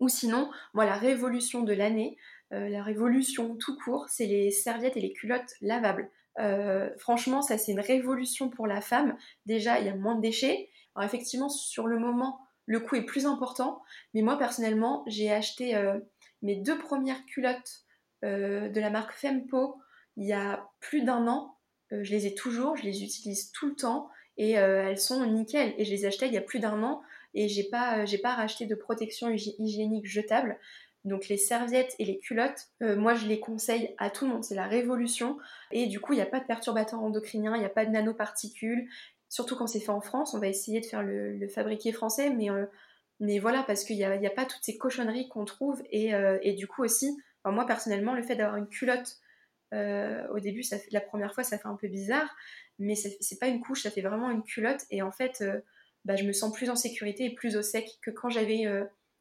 [0.00, 2.16] Ou sinon, moi, la révolution de l'année,
[2.52, 6.10] euh, la révolution tout court, c'est les serviettes et les culottes lavables.
[6.38, 9.16] Euh, franchement, ça c'est une révolution pour la femme.
[9.46, 10.70] Déjà, il y a moins de déchets.
[10.94, 13.82] Alors effectivement, sur le moment, le coût est plus important.
[14.14, 15.98] Mais moi, personnellement, j'ai acheté euh,
[16.42, 17.82] mes deux premières culottes
[18.22, 19.76] de la marque Fempo
[20.16, 21.58] il y a plus d'un an.
[21.92, 25.74] Je les ai toujours, je les utilise tout le temps et elles sont nickel.
[25.78, 27.02] Et je les ai achetées il y a plus d'un an
[27.34, 30.58] et j'ai pas, pas racheté de protection hygiénique jetable.
[31.06, 34.56] Donc les serviettes et les culottes, moi je les conseille à tout le monde, c'est
[34.56, 35.38] la révolution.
[35.70, 37.90] Et du coup, il n'y a pas de perturbateurs endocriniens, il n'y a pas de
[37.90, 38.88] nanoparticules,
[39.28, 42.50] Surtout quand c'est fait en France, on va essayer de faire le, fabriquer français, mais,
[42.50, 42.66] euh,
[43.18, 45.82] mais voilà, parce qu'il n'y a, a, pas toutes ces cochonneries qu'on trouve.
[45.90, 49.16] Et, euh, et, du coup aussi, moi personnellement, le fait d'avoir une culotte,
[49.74, 52.34] euh, au début, ça fait, la première fois, ça fait un peu bizarre,
[52.78, 54.82] mais c'est pas une couche, ça fait vraiment une culotte.
[54.90, 55.42] Et en fait,
[56.04, 58.64] bah, je me sens plus en sécurité et plus au sec que quand j'avais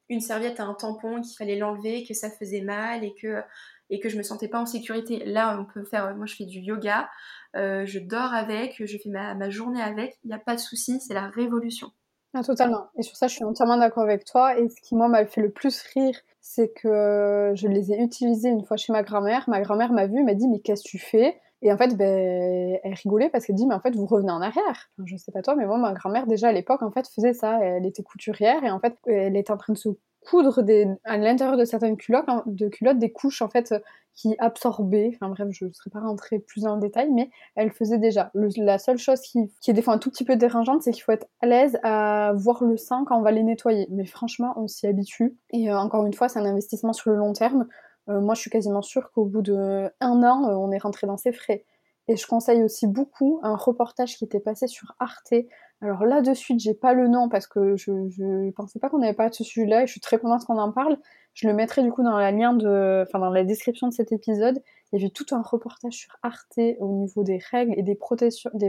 [0.09, 3.41] une serviette à un tampon, qu'il fallait l'enlever, que ça faisait mal et que
[3.89, 5.23] et que je me sentais pas en sécurité.
[5.25, 7.07] Là, on peut faire, moi je fais du yoga,
[7.55, 10.99] euh, je dors avec, je fais ma, journée avec, il n'y a pas de souci,
[10.99, 11.91] c'est la révolution.
[12.33, 12.89] Ah, totalement.
[12.97, 14.59] Et sur ça, je suis entièrement d'accord avec toi.
[14.59, 18.49] Et ce qui, moi, m'a fait le plus rire, c'est que je les ai utilisés
[18.49, 19.47] une fois chez ma grand-mère.
[19.47, 22.77] Ma grand-mère m'a vu, m'a dit, mais qu'est-ce que tu fais et en fait, ben,
[22.83, 24.89] elle rigolait parce qu'elle dit, mais en fait, vous revenez en arrière.
[25.03, 27.59] Je sais pas toi, mais moi, ma grand-mère, déjà à l'époque, en fait, faisait ça.
[27.61, 29.89] Elle était couturière et en fait, elle était en train de se
[30.25, 30.63] coudre
[31.03, 33.73] à l'intérieur de certaines culottes, de culottes des couches en fait
[34.15, 35.11] qui absorbaient.
[35.13, 38.31] Enfin bref, je ne serais pas rentrée plus en détail, mais elle faisait déjà.
[38.33, 41.11] la seule chose qui, est des fois un tout petit peu dérangeante, c'est qu'il faut
[41.11, 43.87] être à l'aise à voir le sang quand on va les nettoyer.
[43.91, 45.37] Mais franchement, on s'y habitue.
[45.51, 47.67] Et euh, encore une fois, c'est un investissement sur le long terme.
[48.09, 51.07] Euh, moi, je suis quasiment sûre qu'au bout de un an, euh, on est rentré
[51.07, 51.65] dans ses frais.
[52.07, 55.33] Et je conseille aussi beaucoup un reportage qui était passé sur Arte
[55.81, 59.01] alors là de suite, j'ai pas le nom parce que je, je pensais pas qu'on
[59.01, 60.97] avait parlé de ce sujet-là et je suis très contente qu'on en parle.
[61.33, 64.11] Je le mettrai du coup dans la lien de, enfin dans la description de cet
[64.11, 64.61] épisode.
[64.91, 67.95] Il y avait tout un reportage sur Arte au niveau des règles et des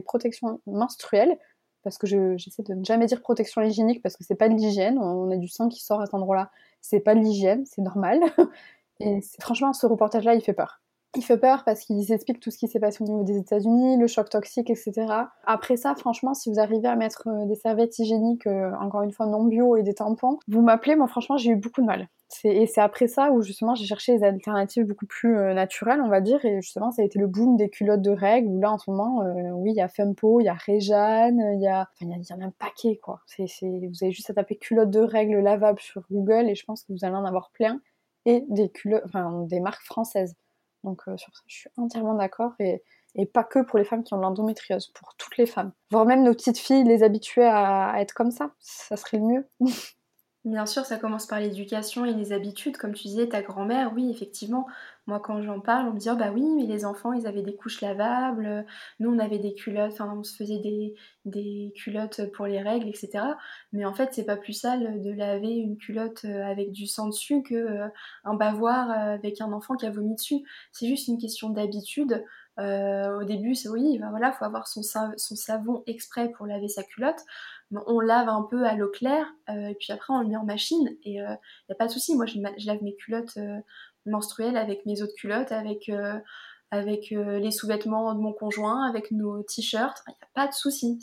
[0.02, 1.38] protections menstruelles.
[1.84, 4.98] Parce que j'essaie de ne jamais dire protection hygiénique parce que c'est pas de l'hygiène.
[4.98, 6.50] On a du sang qui sort à cet endroit-là.
[6.80, 8.20] C'est pas de l'hygiène, c'est normal.
[9.00, 10.80] Et franchement, ce reportage-là, il fait peur.
[11.16, 13.96] Il fait peur parce qu'il explique tout ce qui s'est passé au niveau des États-Unis,
[13.96, 15.06] le choc toxique, etc.
[15.46, 19.12] Après ça, franchement, si vous arrivez à mettre euh, des serviettes hygiéniques, euh, encore une
[19.12, 20.94] fois non bio et des tampons, vous m'appelez.
[20.94, 22.08] Moi, franchement, j'ai eu beaucoup de mal.
[22.44, 26.08] Et c'est après ça où justement j'ai cherché des alternatives beaucoup plus euh, naturelles, on
[26.08, 28.72] va dire, et justement ça a été le boom des culottes de règles, où là
[28.72, 29.22] en ce moment,
[29.54, 31.88] oui, il y a Fempo, il y a Réjeanne, il y a...
[32.00, 33.20] Il y, en a un paquet, quoi.
[33.38, 36.92] Vous avez juste à taper culottes de règles lavables sur Google, et je pense que
[36.92, 37.80] vous allez en avoir plein,
[38.26, 38.70] et des
[39.48, 40.34] des marques françaises.
[40.84, 42.82] Donc euh, sur ça, je suis entièrement d'accord et,
[43.32, 45.72] pas que pour les femmes qui ont l'endométriose, pour toutes les femmes.
[45.90, 49.48] Voire même nos petites filles, les habituer à être comme ça, ça serait le mieux.
[50.46, 52.76] Bien sûr, ça commence par l'éducation et les habitudes.
[52.76, 54.68] Comme tu disais, ta grand-mère, oui, effectivement,
[55.08, 57.42] moi quand j'en parle, on me dit oh, bah oui, mais les enfants, ils avaient
[57.42, 58.64] des couches lavables,
[59.00, 60.94] nous on avait des culottes, enfin on se faisait des,
[61.24, 63.24] des culottes pour les règles, etc.
[63.72, 67.08] Mais en fait, c'est pas plus sale de laver une culotte euh, avec du sang
[67.08, 67.88] dessus que euh,
[68.22, 70.44] un bavoir euh, avec un enfant qui a vomi dessus.
[70.70, 72.24] C'est juste une question d'habitude.
[72.58, 76.84] au début, c'est oui, ben voilà, faut avoir son, son savon exprès pour laver sa
[76.84, 77.20] culotte
[77.86, 80.44] on lave un peu à l'eau claire, euh, et puis après on le met en
[80.44, 81.34] machine, et il euh,
[81.68, 82.14] n'y a pas de souci.
[82.14, 83.58] Moi, je, lave mes culottes euh,
[84.04, 85.90] menstruelles avec mes autres culottes, avec,
[86.70, 90.02] avec les sous-vêtements de mon conjoint, avec nos t-shirts.
[90.06, 91.00] Il n'y a pas de souci,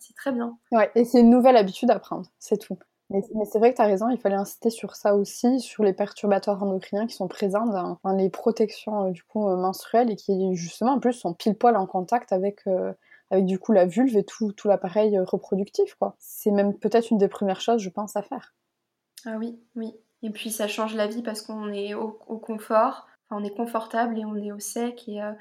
[0.00, 0.56] c'est très bien.
[0.72, 2.78] Ouais, et c'est une nouvelle habitude à prendre, c'est tout.
[3.10, 5.94] Mais, c'est vrai que tu as raison, il fallait insister sur ça aussi, sur les
[5.94, 11.00] perturbateurs endocriniens qui sont présents dans, les protections du coup menstruelles et qui justement en
[11.00, 12.64] plus sont pile poil en contact avec
[13.30, 16.16] avec du coup la vulve et tout, tout l'appareil reproductif, quoi.
[16.18, 18.54] C'est même peut-être une des premières choses, je pense, à faire.
[19.24, 19.94] Ah oui, oui.
[20.22, 24.24] Et puis ça change la vie parce qu'on est au, confort, on est confortable et
[24.24, 25.32] on est au sec et, euh,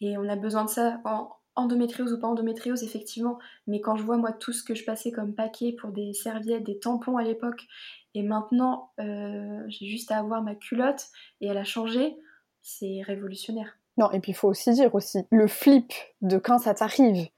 [0.00, 1.00] et on a besoin de ça.
[1.04, 3.38] En endométriose ou pas endométriose, effectivement.
[3.66, 6.64] Mais quand je vois moi tout ce que je passais comme paquet pour des serviettes,
[6.64, 7.66] des tampons à l'époque,
[8.14, 11.08] et maintenant euh, j'ai juste à avoir ma culotte
[11.40, 12.16] et elle a changé,
[12.62, 13.76] c'est révolutionnaire.
[13.98, 17.28] Non, et puis il faut aussi dire aussi, le flip de quand ça t'arrive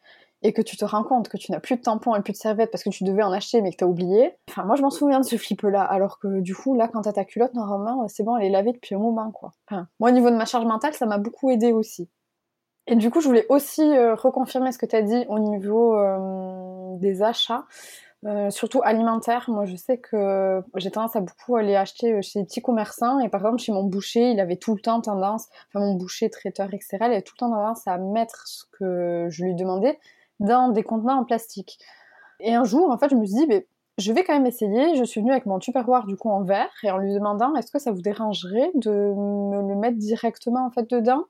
[0.43, 2.39] et que tu te rends compte que tu n'as plus de tampons et plus de
[2.39, 4.37] serviettes parce que tu devais en acheter mais que tu as oublié.
[4.51, 7.13] Enfin, moi je m'en souviens de ce flip-là, alors que du coup, là, quand t'as
[7.13, 9.53] ta culotte, normalement, c'est bon, elle est lavée depuis un moment, quoi.
[9.69, 12.11] Enfin, moi, au niveau de ma charge mentale, ça m'a beaucoup aidé aussi.
[12.87, 15.97] Et du coup, je voulais aussi euh, reconfirmer ce que tu as dit au niveau
[15.97, 17.65] euh, des achats.
[18.27, 19.45] Euh, surtout alimentaires.
[19.49, 23.19] Moi, je sais que j'ai tendance à beaucoup aller acheter chez les petits commerçants.
[23.19, 26.31] Et par exemple, chez mon boucher, il avait tout le temps tendance, enfin mon boucher,
[26.31, 29.99] traiteur, etc., il avait tout le temps tendance à mettre ce que je lui demandais
[30.41, 31.79] dans des contenants en plastique.
[32.41, 33.67] Et un jour, en fait, je me suis dit, mais
[33.99, 34.97] je vais quand même essayer.
[34.97, 37.71] Je suis venue avec mon tupperware du coup en verre et en lui demandant, est-ce
[37.71, 41.25] que ça vous dérangerait de me le mettre directement en fait dedans?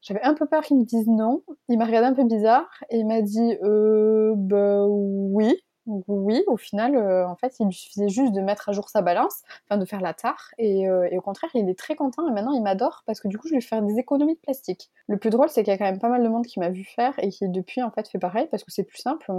[0.00, 1.42] J'avais un peu peur qu'il me dise non.
[1.68, 6.56] Il m'a regardé un peu bizarre et il m'a dit euh, bah oui oui, au
[6.56, 9.78] final, euh, en fait, il lui suffisait juste de mettre à jour sa balance, enfin
[9.78, 12.62] de faire la tare, euh, et, au contraire, il est très content, et maintenant il
[12.62, 14.90] m'adore parce que du coup, je lui fais des économies de plastique.
[15.06, 16.68] Le plus drôle, c'est qu'il y a quand même pas mal de monde qui m'a
[16.68, 19.32] vu faire et qui depuis, en fait, fait pareil parce que c'est plus simple.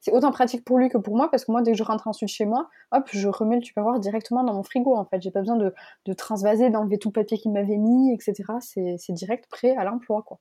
[0.00, 2.08] C'est autant pratique pour lui que pour moi parce que moi, dès que je rentre
[2.08, 5.20] ensuite chez moi, hop, je remets le tupperware directement dans mon frigo, en fait.
[5.20, 5.74] J'ai pas besoin de,
[6.06, 8.34] de transvaser, d'enlever tout le papier qu'il m'avait mis, etc.
[8.60, 10.38] C'est direct prêt à l'emploi, quoi.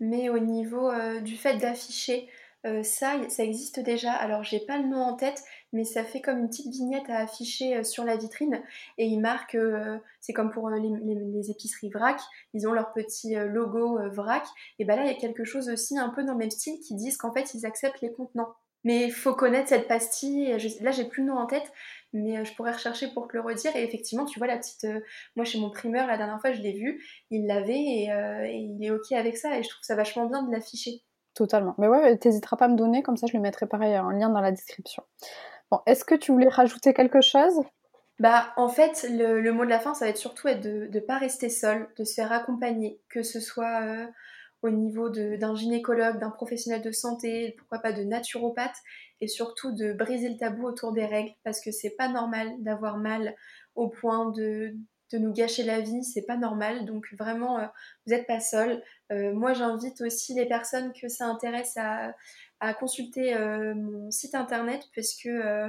[0.00, 2.28] Mais au niveau euh, du fait d'afficher,
[2.66, 4.12] euh, ça, ça existe déjà.
[4.12, 5.42] Alors, j'ai pas le nom en tête,
[5.72, 8.62] mais ça fait comme une petite vignette à afficher euh, sur la vitrine.
[8.98, 12.20] Et ils marquent, euh, c'est comme pour les, épiceries vrac,
[12.54, 14.44] ils ont leur petit logo vrac.
[14.78, 16.80] Et ben là, il y a quelque chose aussi un peu dans le même style
[16.80, 18.54] qui disent qu'en fait, ils acceptent les contenants.
[18.84, 20.56] Mais il faut connaître cette pastille.
[20.80, 21.72] là, j'ai plus le nom en tête,
[22.12, 23.74] mais je pourrais rechercher pour te le redire.
[23.76, 24.86] Et effectivement, tu vois la petite.
[25.36, 28.84] moi, chez mon primeur, la dernière fois, je l'ai vu, il l'avait et, et, il
[28.84, 29.58] est OK avec ça.
[29.58, 31.02] Et je trouve ça vachement bien de l'afficher.
[31.38, 31.76] Totalement.
[31.78, 34.28] Mais ouais, t'hésiteras pas à me donner, comme ça je le mettrai pareil en lien
[34.28, 35.04] dans la description.
[35.70, 37.60] Bon, est-ce que tu voulais rajouter quelque chose?
[38.18, 40.98] Bah, en fait, le, mot de la fin, ça va être surtout être de ne
[40.98, 44.06] pas rester seul, de se faire accompagner, que ce soit euh,
[44.62, 48.74] au niveau d'un gynécologue, d'un professionnel de santé, pourquoi pas de naturopathe,
[49.20, 52.96] et surtout de briser le tabou autour des règles, parce que c'est pas normal d'avoir
[52.96, 53.36] mal
[53.76, 54.74] au point de,
[55.12, 56.84] de nous gâcher la vie, c'est pas normal.
[56.84, 57.66] Donc vraiment, euh,
[58.06, 58.82] vous n'êtes pas seul.
[59.12, 62.14] Euh, moi, j'invite aussi les personnes que ça intéresse à,
[62.80, 65.68] consulter euh, mon site internet parce que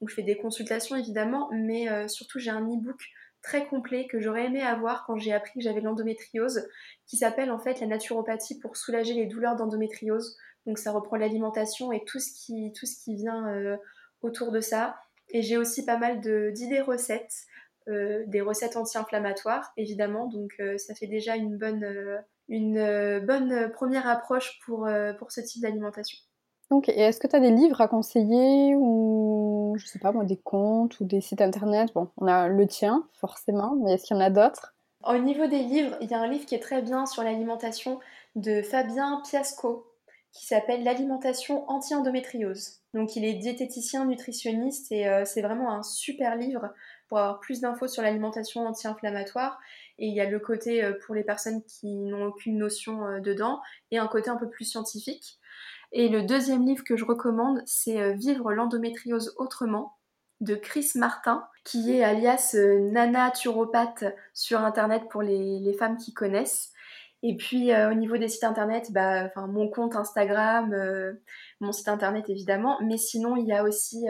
[0.00, 3.00] donc je fais des consultations évidemment, mais surtout j'ai un e-book
[3.40, 6.68] très complet que j'aurais aimé avoir quand j'ai appris que j'avais l'endométriose,
[7.06, 10.36] qui s'appelle en fait la naturopathie pour soulager les douleurs d'endométriose.
[10.66, 13.78] Donc ça reprend l'alimentation et tout ce qui, tout ce qui vient
[14.20, 14.96] autour de ça.
[15.30, 17.46] Et j'ai aussi pas mal d'idées recettes
[17.86, 20.26] des recettes anti-inflammatoires, évidemment.
[20.26, 22.18] Donc euh, ça fait déjà une bonne, euh,
[22.48, 26.18] une, bonne première approche pour, pour ce type d'alimentation.
[26.70, 30.24] Ok, et est-ce que tu as des livres à conseiller ou, je sais pas moi,
[30.24, 31.90] des comptes ou des sites internet?
[31.94, 34.74] Bon, on a le tien, forcément, mais est-ce qu'il y en a d'autres?
[35.04, 38.00] Au niveau des livres, il y a un livre qui est très bien sur l'alimentation
[38.34, 39.86] de Fabien Piasco
[40.32, 42.80] qui s'appelle L'alimentation anti-endométriose.
[42.94, 46.74] Donc il est diététicien, nutritionniste et c'est vraiment un super livre
[47.08, 49.58] pour avoir plus d'infos sur l'alimentation anti-inflammatoire.
[49.98, 53.20] Et il y a le côté euh, pour les personnes qui n'ont aucune notion euh,
[53.20, 55.38] dedans et un côté un peu plus scientifique.
[55.92, 59.96] Et le deuxième livre que je recommande, c'est euh, Vivre l'endométriose autrement
[60.40, 62.54] de Chris Martin, qui est alias
[62.92, 64.04] Nana Turopathe
[64.34, 66.72] sur Internet pour les, femmes qui connaissent.
[67.22, 70.76] Et puis au niveau des sites internet, bah, mon compte Instagram,
[71.60, 74.04] mon site internet évidemment, mais sinon il y a aussi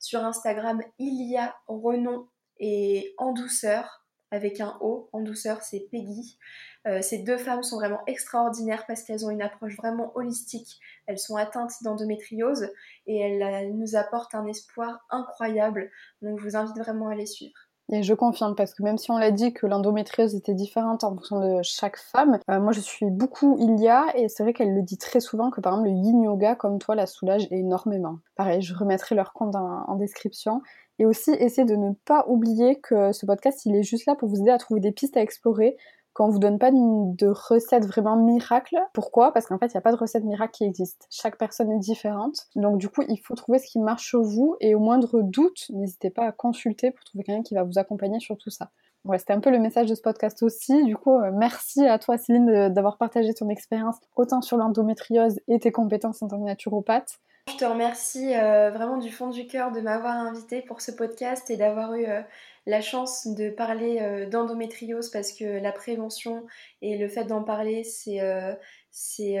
[0.00, 2.26] sur Instagram Ilia Renon
[2.60, 6.38] et En douceur, avec un O, En douceur, c'est Peggy.
[6.86, 10.78] Euh, ces deux femmes sont vraiment extraordinaires parce qu'elles ont une approche vraiment holistique.
[11.06, 12.70] Elles sont atteintes d'endométriose
[13.06, 15.90] et elles nous apportent un espoir incroyable.
[16.22, 17.69] Donc je vous invite vraiment à les suivre.
[17.92, 21.10] Et je confirme parce que même si on l'a dit que l'endométriose était différente en
[21.10, 24.82] fonction de chaque femme, euh, moi je suis beaucoup Ilia et c'est vrai qu'elle le
[24.82, 28.18] dit très souvent que par exemple le yin yoga comme toi la soulage énormément.
[28.36, 30.62] Pareil, je remettrai leur compte en description
[31.00, 34.28] et aussi, essayez de ne pas oublier que ce podcast, il est juste là pour
[34.28, 35.78] vous aider à trouver des pistes à explorer
[36.20, 38.76] quand on vous donne pas de recette vraiment miracle.
[38.92, 39.32] Pourquoi?
[39.32, 41.06] Parce qu'en fait, il n'y a pas de recette miracle qui existe.
[41.08, 42.46] Chaque personne est différente.
[42.56, 45.70] Donc du coup, il faut trouver ce qui marche sur vous et au moindre doute,
[45.70, 48.70] n'hésitez pas à consulter pour trouver quelqu'un qui va vous accompagner sur tout ça.
[49.06, 50.84] Ouais, c'était un peu le message de ce podcast aussi.
[50.84, 55.58] Du coup, euh, merci à toi Céline d'avoir partagé ton expérience autant sur l'endométriose et
[55.58, 57.18] tes compétences en tant que naturopathe.
[57.48, 61.50] Je te remercie euh, vraiment du fond du cœur de m'avoir invité pour ce podcast
[61.50, 62.20] et d'avoir eu euh,
[62.66, 66.46] la chance de parler d'endométriose parce que la prévention
[66.82, 68.20] et le fait d'en parler, c'est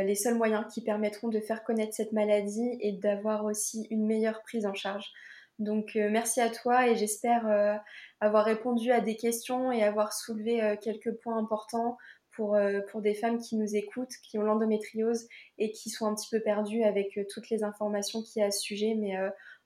[0.04, 4.42] les seuls moyens qui permettront de faire connaître cette maladie et d'avoir aussi une meilleure
[4.42, 5.12] prise en charge.
[5.60, 7.76] Donc euh, merci à toi et j'espère euh,
[8.20, 11.98] avoir répondu à des questions et avoir soulevé euh, quelques points importants
[12.32, 12.56] pour,
[12.90, 15.26] pour des femmes qui nous écoutent, qui ont l'endométriose
[15.58, 18.50] et qui sont un petit peu perdues avec toutes les informations qu'il y a à
[18.50, 18.94] ce sujet.
[18.96, 19.16] Mais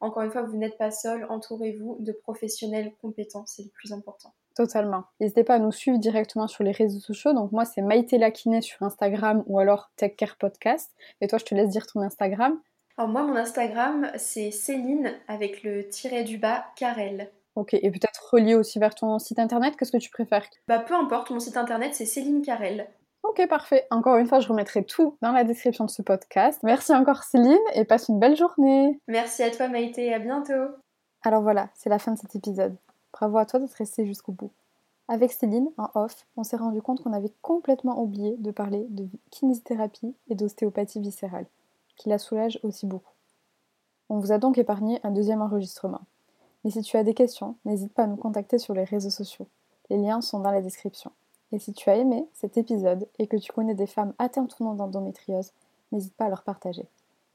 [0.05, 4.33] encore une fois, vous n'êtes pas seul, entourez-vous de professionnels compétents, c'est le plus important.
[4.55, 5.05] Totalement.
[5.19, 7.33] N'hésitez pas à nous suivre directement sur les réseaux sociaux.
[7.33, 10.93] Donc moi, c'est Maïté Lakiné sur Instagram ou alors Tech Care Podcast.
[11.21, 12.61] Et toi, je te laisse dire ton Instagram.
[12.97, 17.33] Alors moi, mon Instagram, c'est Céline avec le tiret du bas Carel.
[17.57, 20.47] Ok, et peut-être relié aussi vers ton site internet, qu'est-ce que tu préfères?
[20.67, 22.89] Bah peu importe, mon site internet c'est Céline Carel.
[23.25, 23.87] Ok, parfait.
[23.91, 26.61] Encore une fois, je remettrai tout dans la description de ce podcast.
[26.63, 29.01] Merci encore Céline et passe une belle journée.
[29.09, 30.77] Merci à toi Maïté, à bientôt.
[31.23, 32.77] Alors voilà, c'est la fin de cet épisode.
[33.13, 34.51] Bravo à toi d'être resté jusqu'au bout.
[35.09, 39.07] Avec Céline, en off, on s'est rendu compte qu'on avait complètement oublié de parler de
[39.31, 41.47] kinésithérapie et d'ostéopathie viscérale
[41.97, 43.13] qui la soulage aussi beaucoup.
[44.11, 46.03] On vous a donc épargné un deuxième enregistrement.
[46.63, 49.47] Mais si tu as des questions, n'hésite pas à nous contacter sur les réseaux sociaux.
[49.89, 51.11] Les liens sont dans la description.
[51.55, 54.65] Et si tu as aimé cet épisode et que tu connais des femmes atteintes ou
[54.65, 55.53] non d'endométriose,
[55.93, 56.85] n'hésite pas à leur partager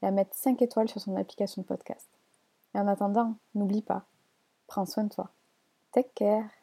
[0.02, 2.06] et à mettre 5 étoiles sur son application de podcast.
[2.74, 4.04] Et en attendant, n'oublie pas,
[4.66, 5.30] prends soin de toi.
[5.92, 6.59] Take care